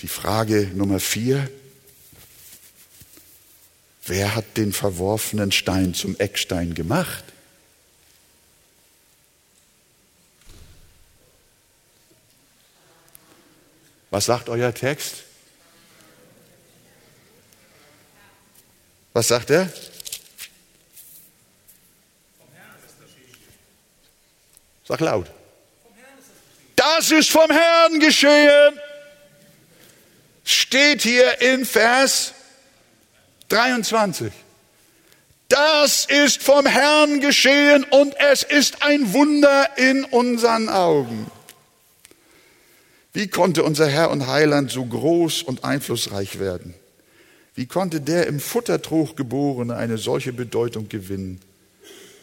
[0.00, 1.48] Die Frage Nummer vier,
[4.08, 7.24] Wer hat den verworfenen Stein zum Eckstein gemacht?
[14.10, 15.24] Was sagt euer Text?
[19.12, 19.70] Was sagt er?
[24.86, 25.30] Sag laut.
[26.76, 28.80] Das ist vom Herrn geschehen.
[30.44, 32.32] Steht hier in Vers
[33.48, 34.32] 23.
[35.48, 41.30] Das ist vom Herrn geschehen und es ist ein Wunder in unseren Augen.
[43.14, 46.74] Wie konnte unser Herr und Heiland so groß und einflussreich werden?
[47.54, 51.40] Wie konnte der im Futtertrog geborene eine solche Bedeutung gewinnen,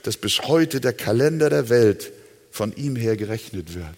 [0.04, 2.14] dass bis heute der Kalender der Welt
[2.52, 3.96] von ihm her gerechnet wird?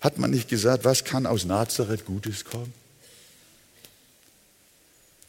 [0.00, 2.74] Hat man nicht gesagt, was kann aus Nazareth Gutes kommen?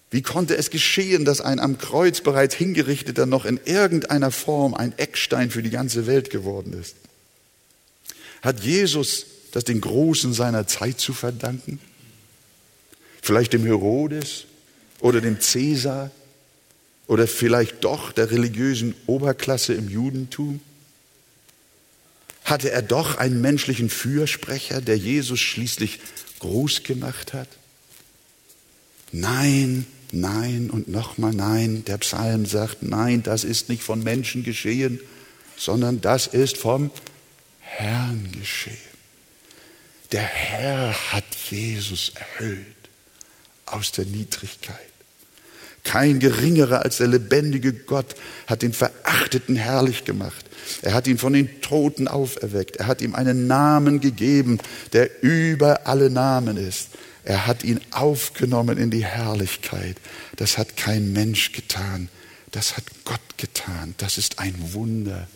[0.09, 4.97] Wie konnte es geschehen, dass ein am Kreuz bereits hingerichteter noch in irgendeiner Form ein
[4.97, 6.95] Eckstein für die ganze Welt geworden ist?
[8.41, 11.79] Hat Jesus das den Großen seiner Zeit zu verdanken?
[13.21, 14.45] Vielleicht dem Herodes
[15.01, 16.11] oder dem Cäsar
[17.07, 20.61] oder vielleicht doch der religiösen Oberklasse im Judentum?
[22.45, 25.99] Hatte er doch einen menschlichen Fürsprecher, der Jesus schließlich
[26.39, 27.49] groß gemacht hat?
[29.11, 31.83] Nein, nein und nochmal nein.
[31.85, 34.99] Der Psalm sagt, nein, das ist nicht von Menschen geschehen,
[35.57, 36.91] sondern das ist vom
[37.59, 38.77] Herrn geschehen.
[40.11, 42.65] Der Herr hat Jesus erhöht
[43.65, 44.77] aus der Niedrigkeit.
[45.83, 50.45] Kein geringerer als der lebendige Gott hat den Verachteten herrlich gemacht.
[50.81, 52.75] Er hat ihn von den Toten auferweckt.
[52.75, 54.59] Er hat ihm einen Namen gegeben,
[54.91, 56.89] der über alle Namen ist.
[57.27, 59.97] Er hat ihn aufgenommen in die Herrlichkeit.
[60.37, 62.07] Das hat kein Mensch getan.
[62.51, 63.95] Das hat Gott getan.
[63.97, 65.27] Das ist ein Wunder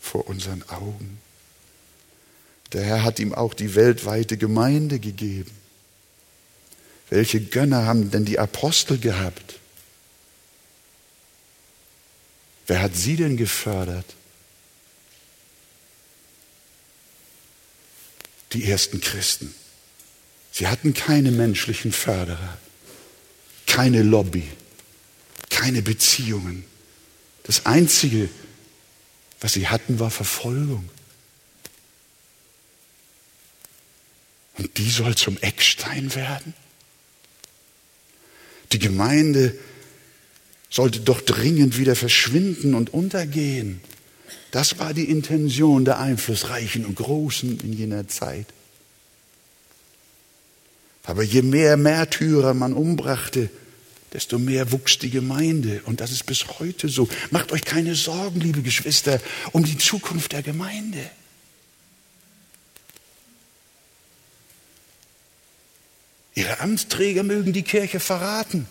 [0.00, 1.18] vor unseren Augen.
[2.72, 5.50] Der Herr hat ihm auch die weltweite Gemeinde gegeben.
[7.10, 9.58] Welche Gönner haben denn die Apostel gehabt?
[12.68, 14.06] Wer hat sie denn gefördert?
[18.52, 19.52] Die ersten Christen.
[20.52, 22.58] Sie hatten keine menschlichen Förderer,
[23.66, 24.46] keine Lobby,
[25.48, 26.64] keine Beziehungen.
[27.44, 28.28] Das Einzige,
[29.40, 30.88] was sie hatten, war Verfolgung.
[34.58, 36.52] Und die soll zum Eckstein werden?
[38.72, 39.58] Die Gemeinde
[40.68, 43.80] sollte doch dringend wieder verschwinden und untergehen.
[44.50, 48.46] Das war die Intention der Einflussreichen und Großen in jener Zeit.
[51.04, 53.50] Aber je mehr Märtyrer man umbrachte,
[54.12, 55.82] desto mehr wuchs die Gemeinde.
[55.86, 57.08] Und das ist bis heute so.
[57.30, 59.20] Macht euch keine Sorgen, liebe Geschwister,
[59.52, 61.10] um die Zukunft der Gemeinde.
[66.34, 68.66] Ihre Amtsträger mögen die Kirche verraten.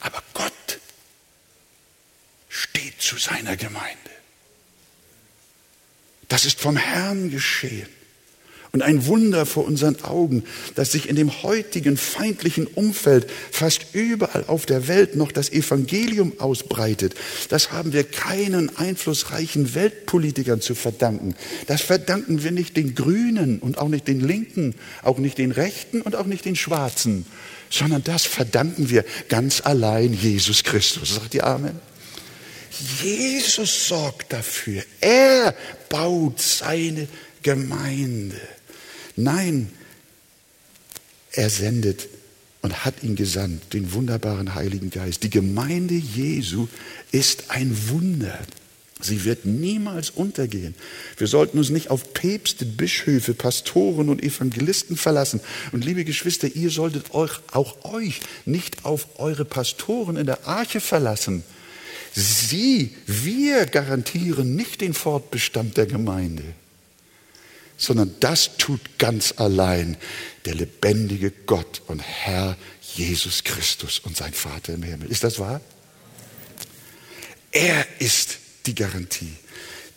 [0.00, 0.80] Aber Gott
[2.48, 3.96] steht zu seiner Gemeinde.
[6.28, 7.95] Das ist vom Herrn geschehen
[8.76, 14.44] und ein Wunder vor unseren Augen, dass sich in dem heutigen feindlichen Umfeld fast überall
[14.48, 17.14] auf der Welt noch das Evangelium ausbreitet.
[17.48, 21.34] Das haben wir keinen einflussreichen Weltpolitikern zu verdanken.
[21.68, 26.02] Das verdanken wir nicht den Grünen und auch nicht den Linken, auch nicht den Rechten
[26.02, 27.24] und auch nicht den Schwarzen,
[27.70, 31.14] sondern das verdanken wir ganz allein Jesus Christus.
[31.14, 31.80] Sagt ihr Amen?
[33.02, 34.82] Jesus sorgt dafür.
[35.00, 35.54] Er
[35.88, 37.08] baut seine
[37.42, 38.38] Gemeinde.
[39.16, 39.70] Nein,
[41.32, 42.08] er sendet
[42.62, 45.22] und hat ihn gesandt, den wunderbaren Heiligen Geist.
[45.22, 46.68] Die Gemeinde Jesu
[47.12, 48.38] ist ein Wunder.
[49.00, 50.74] Sie wird niemals untergehen.
[51.18, 55.40] Wir sollten uns nicht auf Päpste, Bischöfe, Pastoren und Evangelisten verlassen.
[55.72, 60.80] Und liebe Geschwister, ihr solltet euch, auch euch nicht auf eure Pastoren in der Arche
[60.80, 61.44] verlassen.
[62.14, 66.44] Sie, wir garantieren nicht den Fortbestand der Gemeinde
[67.76, 69.96] sondern das tut ganz allein
[70.44, 72.56] der lebendige Gott und Herr
[72.94, 75.10] Jesus Christus und sein Vater im Himmel.
[75.10, 75.60] Ist das wahr?
[77.52, 79.32] Er ist die Garantie.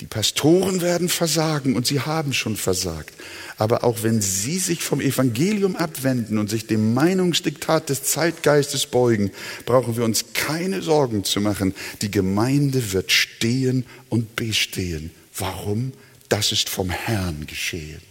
[0.01, 3.13] Die Pastoren werden versagen und sie haben schon versagt.
[3.57, 9.31] Aber auch wenn sie sich vom Evangelium abwenden und sich dem Meinungsdiktat des Zeitgeistes beugen,
[9.65, 11.75] brauchen wir uns keine Sorgen zu machen.
[12.01, 15.11] Die Gemeinde wird stehen und bestehen.
[15.37, 15.91] Warum?
[16.29, 18.01] Das ist vom Herrn geschehen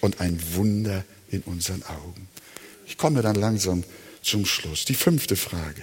[0.00, 2.28] und ein Wunder in unseren Augen.
[2.86, 3.84] Ich komme dann langsam
[4.22, 4.84] zum Schluss.
[4.84, 5.82] Die fünfte Frage.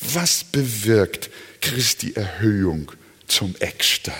[0.00, 2.92] Was bewirkt Christi Erhöhung
[3.26, 4.14] zum Eckstein?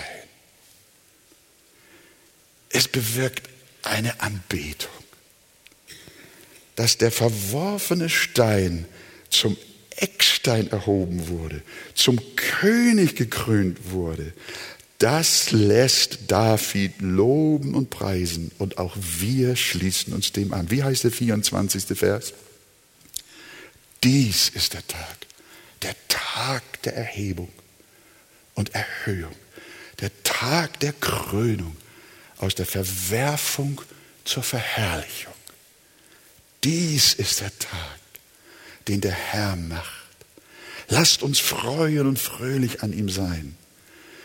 [2.69, 3.49] Es bewirkt
[3.83, 4.91] eine Anbetung,
[6.75, 8.85] dass der verworfene Stein
[9.29, 9.57] zum
[9.97, 11.61] Eckstein erhoben wurde,
[11.95, 14.33] zum König gekrönt wurde,
[15.01, 20.69] das lässt David loben und preisen und auch wir schließen uns dem an.
[20.69, 21.97] Wie heißt der 24.
[21.97, 22.33] Vers?
[24.03, 25.17] Dies ist der Tag,
[25.81, 27.49] der Tag der Erhebung
[28.53, 29.35] und Erhöhung,
[29.99, 31.75] Der Tag der Krönung
[32.37, 33.81] aus der Verwerfung
[34.23, 35.33] zur Verherrlichung.
[36.63, 37.99] Dies ist der Tag,
[38.87, 40.07] den der Herr macht.
[40.89, 43.55] Lasst uns freuen und fröhlich an ihm sein.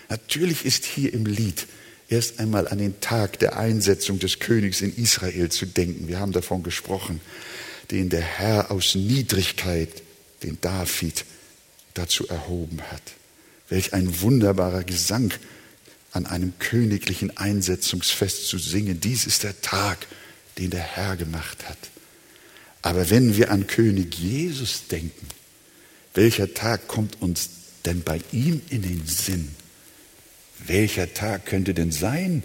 [0.09, 1.67] Natürlich ist hier im Lied
[2.09, 6.09] erst einmal an den Tag der Einsetzung des Königs in Israel zu denken.
[6.09, 7.21] Wir haben davon gesprochen,
[7.91, 10.03] den der Herr aus Niedrigkeit,
[10.43, 11.25] den David
[11.95, 13.03] dazu erhoben hat.
[13.69, 15.33] Welch ein wunderbarer Gesang
[16.13, 19.01] an einem königlichen Einsetzungsfest zu singen.
[19.01, 20.07] Dies ist der Tag,
[20.59, 21.79] den der Herr gemacht hat.
[22.83, 25.27] Aber wenn wir an König Jesus denken,
[26.15, 27.51] welcher Tag kommt uns
[27.85, 29.51] denn bei ihm in den Sinn?
[30.67, 32.43] Welcher Tag könnte denn sein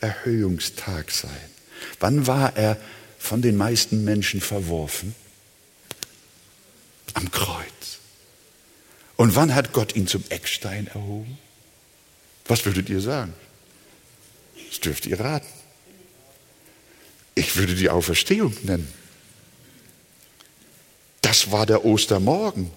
[0.00, 1.30] Erhöhungstag sein?
[2.00, 2.76] Wann war er
[3.18, 5.14] von den meisten Menschen verworfen?
[7.14, 7.98] Am Kreuz.
[9.16, 11.38] Und wann hat Gott ihn zum Eckstein erhoben?
[12.46, 13.32] Was würdet ihr sagen?
[14.68, 15.46] Das dürft ihr raten.
[17.34, 18.92] Ich würde die Auferstehung nennen.
[21.20, 22.70] Das war der Ostermorgen.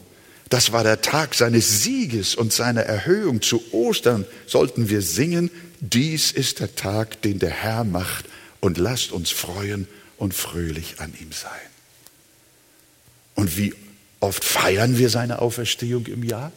[0.49, 3.41] Das war der Tag seines Sieges und seiner Erhöhung.
[3.41, 8.25] Zu Ostern sollten wir singen, dies ist der Tag, den der Herr macht
[8.59, 9.87] und lasst uns freuen
[10.17, 11.51] und fröhlich an ihm sein.
[13.35, 13.73] Und wie
[14.19, 16.51] oft feiern wir seine Auferstehung im Jahr?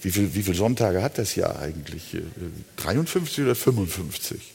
[0.00, 2.16] Wie viele wie viel Sonntage hat das Jahr eigentlich?
[2.76, 4.52] 53 oder 55?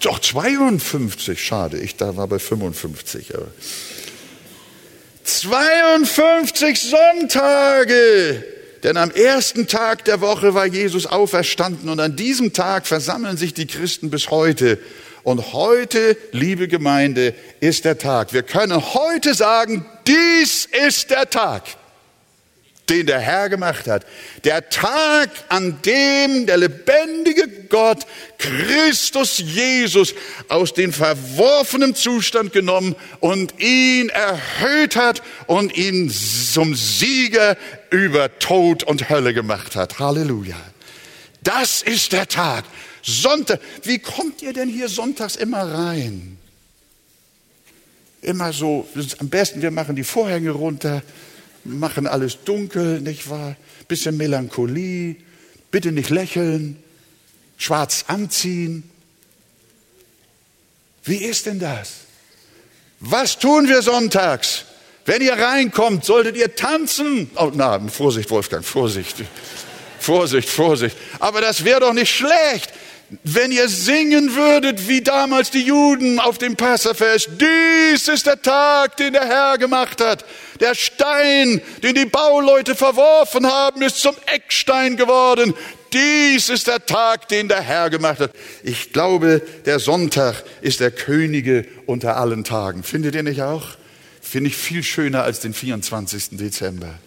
[0.00, 3.34] Doch 52, schade, ich da war bei 55.
[3.34, 3.48] Aber
[5.28, 8.44] 52 Sonntage.
[8.82, 13.52] Denn am ersten Tag der Woche war Jesus auferstanden und an diesem Tag versammeln sich
[13.52, 14.78] die Christen bis heute.
[15.24, 18.32] Und heute, liebe Gemeinde, ist der Tag.
[18.32, 21.64] Wir können heute sagen, dies ist der Tag
[22.88, 24.06] den der Herr gemacht hat.
[24.44, 28.06] Der Tag, an dem der lebendige Gott
[28.38, 30.14] Christus Jesus
[30.48, 37.56] aus dem verworfenen Zustand genommen und ihn erhöht hat und ihn zum Sieger
[37.90, 39.98] über Tod und Hölle gemacht hat.
[39.98, 40.56] Halleluja.
[41.42, 42.64] Das ist der Tag.
[43.02, 43.60] Sonntag.
[43.82, 46.36] Wie kommt ihr denn hier sonntags immer rein?
[48.20, 51.02] Immer so, am besten wir machen die Vorhänge runter,
[51.64, 53.56] machen alles dunkel, nicht wahr?
[53.88, 55.16] Bisschen Melancholie,
[55.70, 56.82] bitte nicht lächeln,
[57.56, 58.88] schwarz anziehen.
[61.04, 61.92] Wie ist denn das?
[63.00, 64.64] Was tun wir sonntags?
[65.06, 67.30] Wenn ihr reinkommt, solltet ihr tanzen.
[67.36, 69.16] Oh, na, Vorsicht, Wolfgang, Vorsicht.
[69.98, 70.96] Vorsicht, Vorsicht.
[71.18, 72.72] Aber das wäre doch nicht schlecht
[73.24, 78.98] wenn ihr singen würdet wie damals die Juden auf dem Passafest, dies ist der Tag,
[78.98, 80.26] den der Herr gemacht hat.
[80.60, 85.54] Der Stein, den die Bauleute verworfen haben, ist zum Eckstein geworden.
[85.92, 88.32] Dies ist der Tag, den der Herr gemacht hat.
[88.62, 92.82] Ich glaube, der Sonntag ist der Könige unter allen Tagen.
[92.82, 93.68] Findet ihr nicht auch?
[94.20, 96.30] Finde ich viel schöner als den 24.
[96.32, 96.98] Dezember.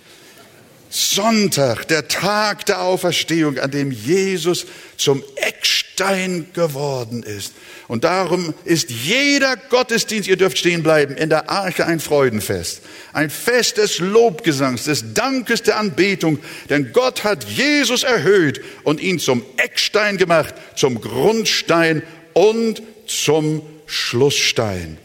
[0.92, 4.66] Sonntag, der Tag der Auferstehung, an dem Jesus
[4.98, 7.54] zum Eckstein geworden ist.
[7.88, 12.82] Und darum ist jeder Gottesdienst, ihr dürft stehen bleiben, in der Arche ein Freudenfest.
[13.14, 16.40] Ein Fest des Lobgesangs, des Dankes der Anbetung.
[16.70, 24.98] Denn Gott hat Jesus erhöht und ihn zum Eckstein gemacht, zum Grundstein und zum Schlussstein.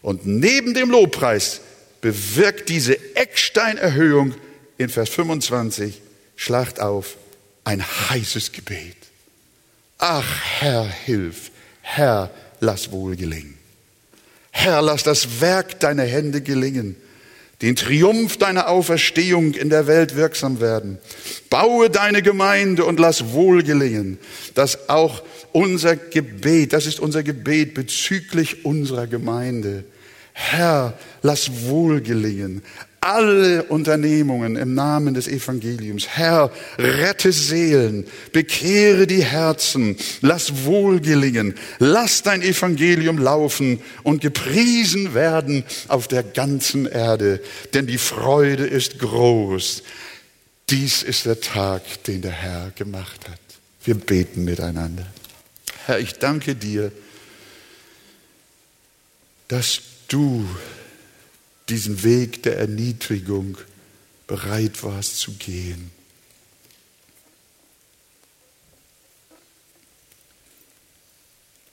[0.00, 1.60] Und neben dem Lobpreis
[2.00, 4.34] bewirkt diese Ecksteinerhöhung
[4.78, 6.00] in Vers 25,
[6.36, 7.16] schlacht auf,
[7.64, 8.96] ein heißes Gebet.
[9.98, 11.50] Ach Herr, hilf,
[11.80, 13.56] Herr, lass wohl gelingen.
[14.50, 16.96] Herr, lass das Werk deiner Hände gelingen,
[17.62, 20.98] den Triumph deiner Auferstehung in der Welt wirksam werden.
[21.50, 24.18] Baue deine Gemeinde und lass wohl gelingen,
[24.54, 25.22] dass auch
[25.52, 29.84] unser Gebet, das ist unser Gebet bezüglich unserer Gemeinde.
[30.32, 32.62] Herr, lass wohl gelingen
[33.04, 36.08] alle Unternehmungen im Namen des Evangeliums.
[36.08, 45.12] Herr, rette Seelen, bekehre die Herzen, lass wohl gelingen, lass dein Evangelium laufen und gepriesen
[45.12, 47.42] werden auf der ganzen Erde,
[47.74, 49.82] denn die Freude ist groß.
[50.70, 53.40] Dies ist der Tag, den der Herr gemacht hat.
[53.84, 55.06] Wir beten miteinander.
[55.84, 56.90] Herr, ich danke dir,
[59.48, 60.48] dass du
[61.68, 63.58] diesen Weg der Erniedrigung
[64.26, 65.90] bereit warst zu gehen.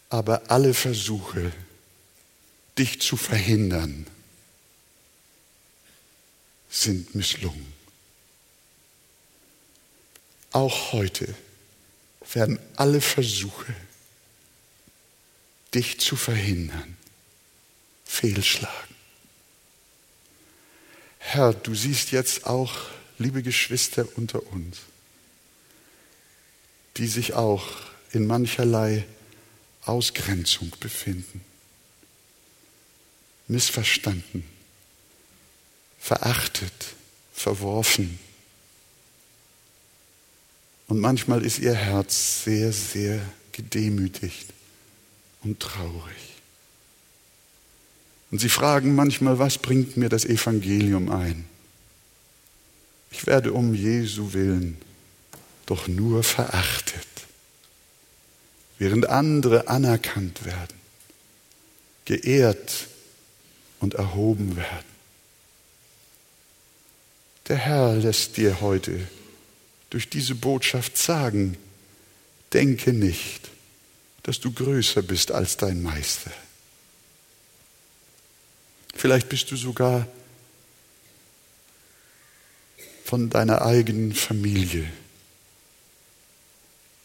[0.10, 1.52] Aber alle Versuche,
[2.78, 4.08] dich zu verhindern,
[6.70, 7.82] sind misslungen.
[10.52, 11.34] auch heute
[12.34, 13.74] werden alle Versuche,
[15.74, 16.98] dich zu verhindern,
[18.06, 18.91] fehlschlagen.
[21.24, 22.74] Herr, du siehst jetzt auch,
[23.17, 24.80] liebe Geschwister unter uns,
[26.97, 27.65] die sich auch
[28.11, 29.05] in mancherlei
[29.86, 31.41] Ausgrenzung befinden,
[33.47, 34.43] missverstanden,
[35.99, 36.95] verachtet,
[37.34, 38.19] verworfen.
[40.88, 44.47] Und manchmal ist ihr Herz sehr, sehr gedemütigt
[45.43, 46.31] und traurig.
[48.32, 51.46] Und sie fragen manchmal, was bringt mir das Evangelium ein?
[53.12, 54.78] Ich werde um Jesu willen
[55.66, 57.08] doch nur verachtet,
[58.78, 60.78] während andere anerkannt werden,
[62.06, 62.88] geehrt
[63.80, 64.92] und erhoben werden.
[67.48, 69.08] Der Herr lässt dir heute
[69.90, 71.58] durch diese Botschaft sagen,
[72.54, 73.50] denke nicht,
[74.24, 76.32] dass du größer bist als dein Meister.
[78.94, 80.08] Vielleicht bist du sogar
[83.04, 84.92] von deiner eigenen Familie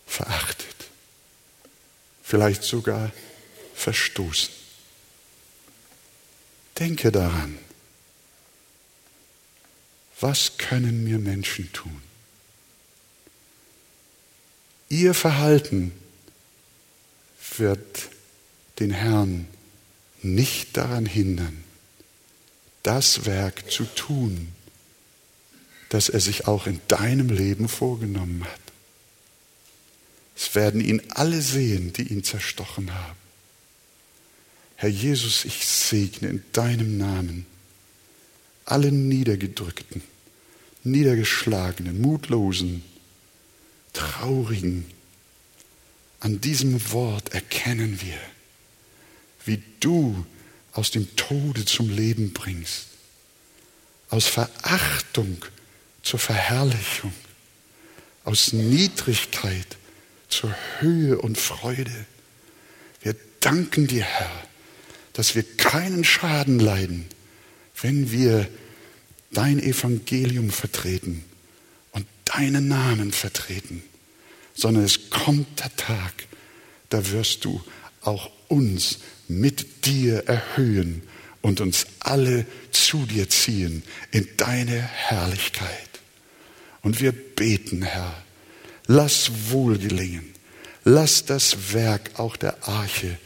[0.06, 0.88] verachtet,
[2.22, 3.12] vielleicht sogar
[3.74, 4.54] verstoßen.
[6.78, 7.58] Denke daran,
[10.20, 12.02] was können mir Menschen tun?
[14.88, 15.92] Ihr Verhalten
[17.58, 18.08] wird
[18.78, 19.48] den Herrn
[20.22, 21.64] nicht daran hindern,
[22.86, 24.52] das Werk zu tun,
[25.88, 28.60] das er sich auch in deinem Leben vorgenommen hat.
[30.36, 33.18] Es werden ihn alle sehen, die ihn zerstochen haben.
[34.76, 37.46] Herr Jesus, ich segne in deinem Namen
[38.66, 40.02] alle Niedergedrückten,
[40.84, 42.84] Niedergeschlagenen, Mutlosen,
[43.94, 44.86] Traurigen.
[46.20, 48.18] An diesem Wort erkennen wir,
[49.44, 50.24] wie du
[50.76, 52.88] aus dem Tode zum Leben bringst,
[54.10, 55.42] aus Verachtung
[56.02, 57.12] zur Verherrlichung,
[58.24, 59.66] aus Niedrigkeit
[60.28, 62.04] zur Höhe und Freude.
[63.00, 64.48] Wir danken dir, Herr,
[65.14, 67.06] dass wir keinen Schaden leiden,
[67.80, 68.46] wenn wir
[69.30, 71.24] dein Evangelium vertreten
[71.92, 73.82] und deinen Namen vertreten,
[74.54, 76.26] sondern es kommt der Tag,
[76.90, 77.62] da wirst du
[78.02, 78.98] auch uns
[79.28, 81.02] mit dir erhöhen
[81.42, 86.00] und uns alle zu dir ziehen in deine Herrlichkeit.
[86.82, 88.14] Und wir beten, Herr,
[88.86, 90.32] lass wohl gelingen,
[90.84, 93.18] lass das Werk auch der Arche,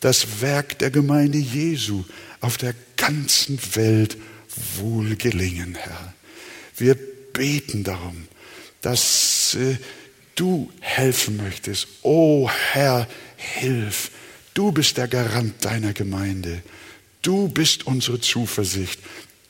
[0.00, 2.04] das Werk der Gemeinde Jesu
[2.40, 4.16] auf der ganzen Welt
[4.76, 6.14] wohl gelingen, Herr.
[6.76, 6.96] Wir
[7.32, 8.28] beten darum,
[8.80, 9.76] dass äh,
[10.34, 11.86] du helfen möchtest.
[12.02, 14.10] O oh, Herr, hilf.
[14.54, 16.62] Du bist der Garant deiner Gemeinde.
[17.22, 19.00] Du bist unsere Zuversicht.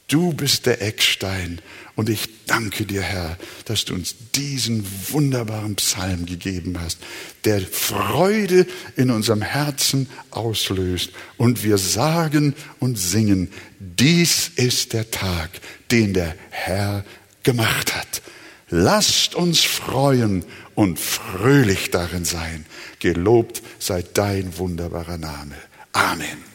[0.08, 1.60] Du bist der Eckstein.
[1.94, 6.98] Und ich danke dir, Herr, dass du uns diesen wunderbaren Psalm gegeben hast,
[7.44, 11.10] der Freude in unserem Herzen auslöst.
[11.36, 15.50] Und wir sagen und singen, dies ist der Tag,
[15.90, 17.04] den der Herr
[17.42, 18.22] gemacht hat.
[18.70, 20.44] Lasst uns freuen
[20.74, 22.66] und fröhlich darin sein.
[22.98, 25.54] Gelobt sei dein wunderbarer Name.
[25.92, 26.53] Amen.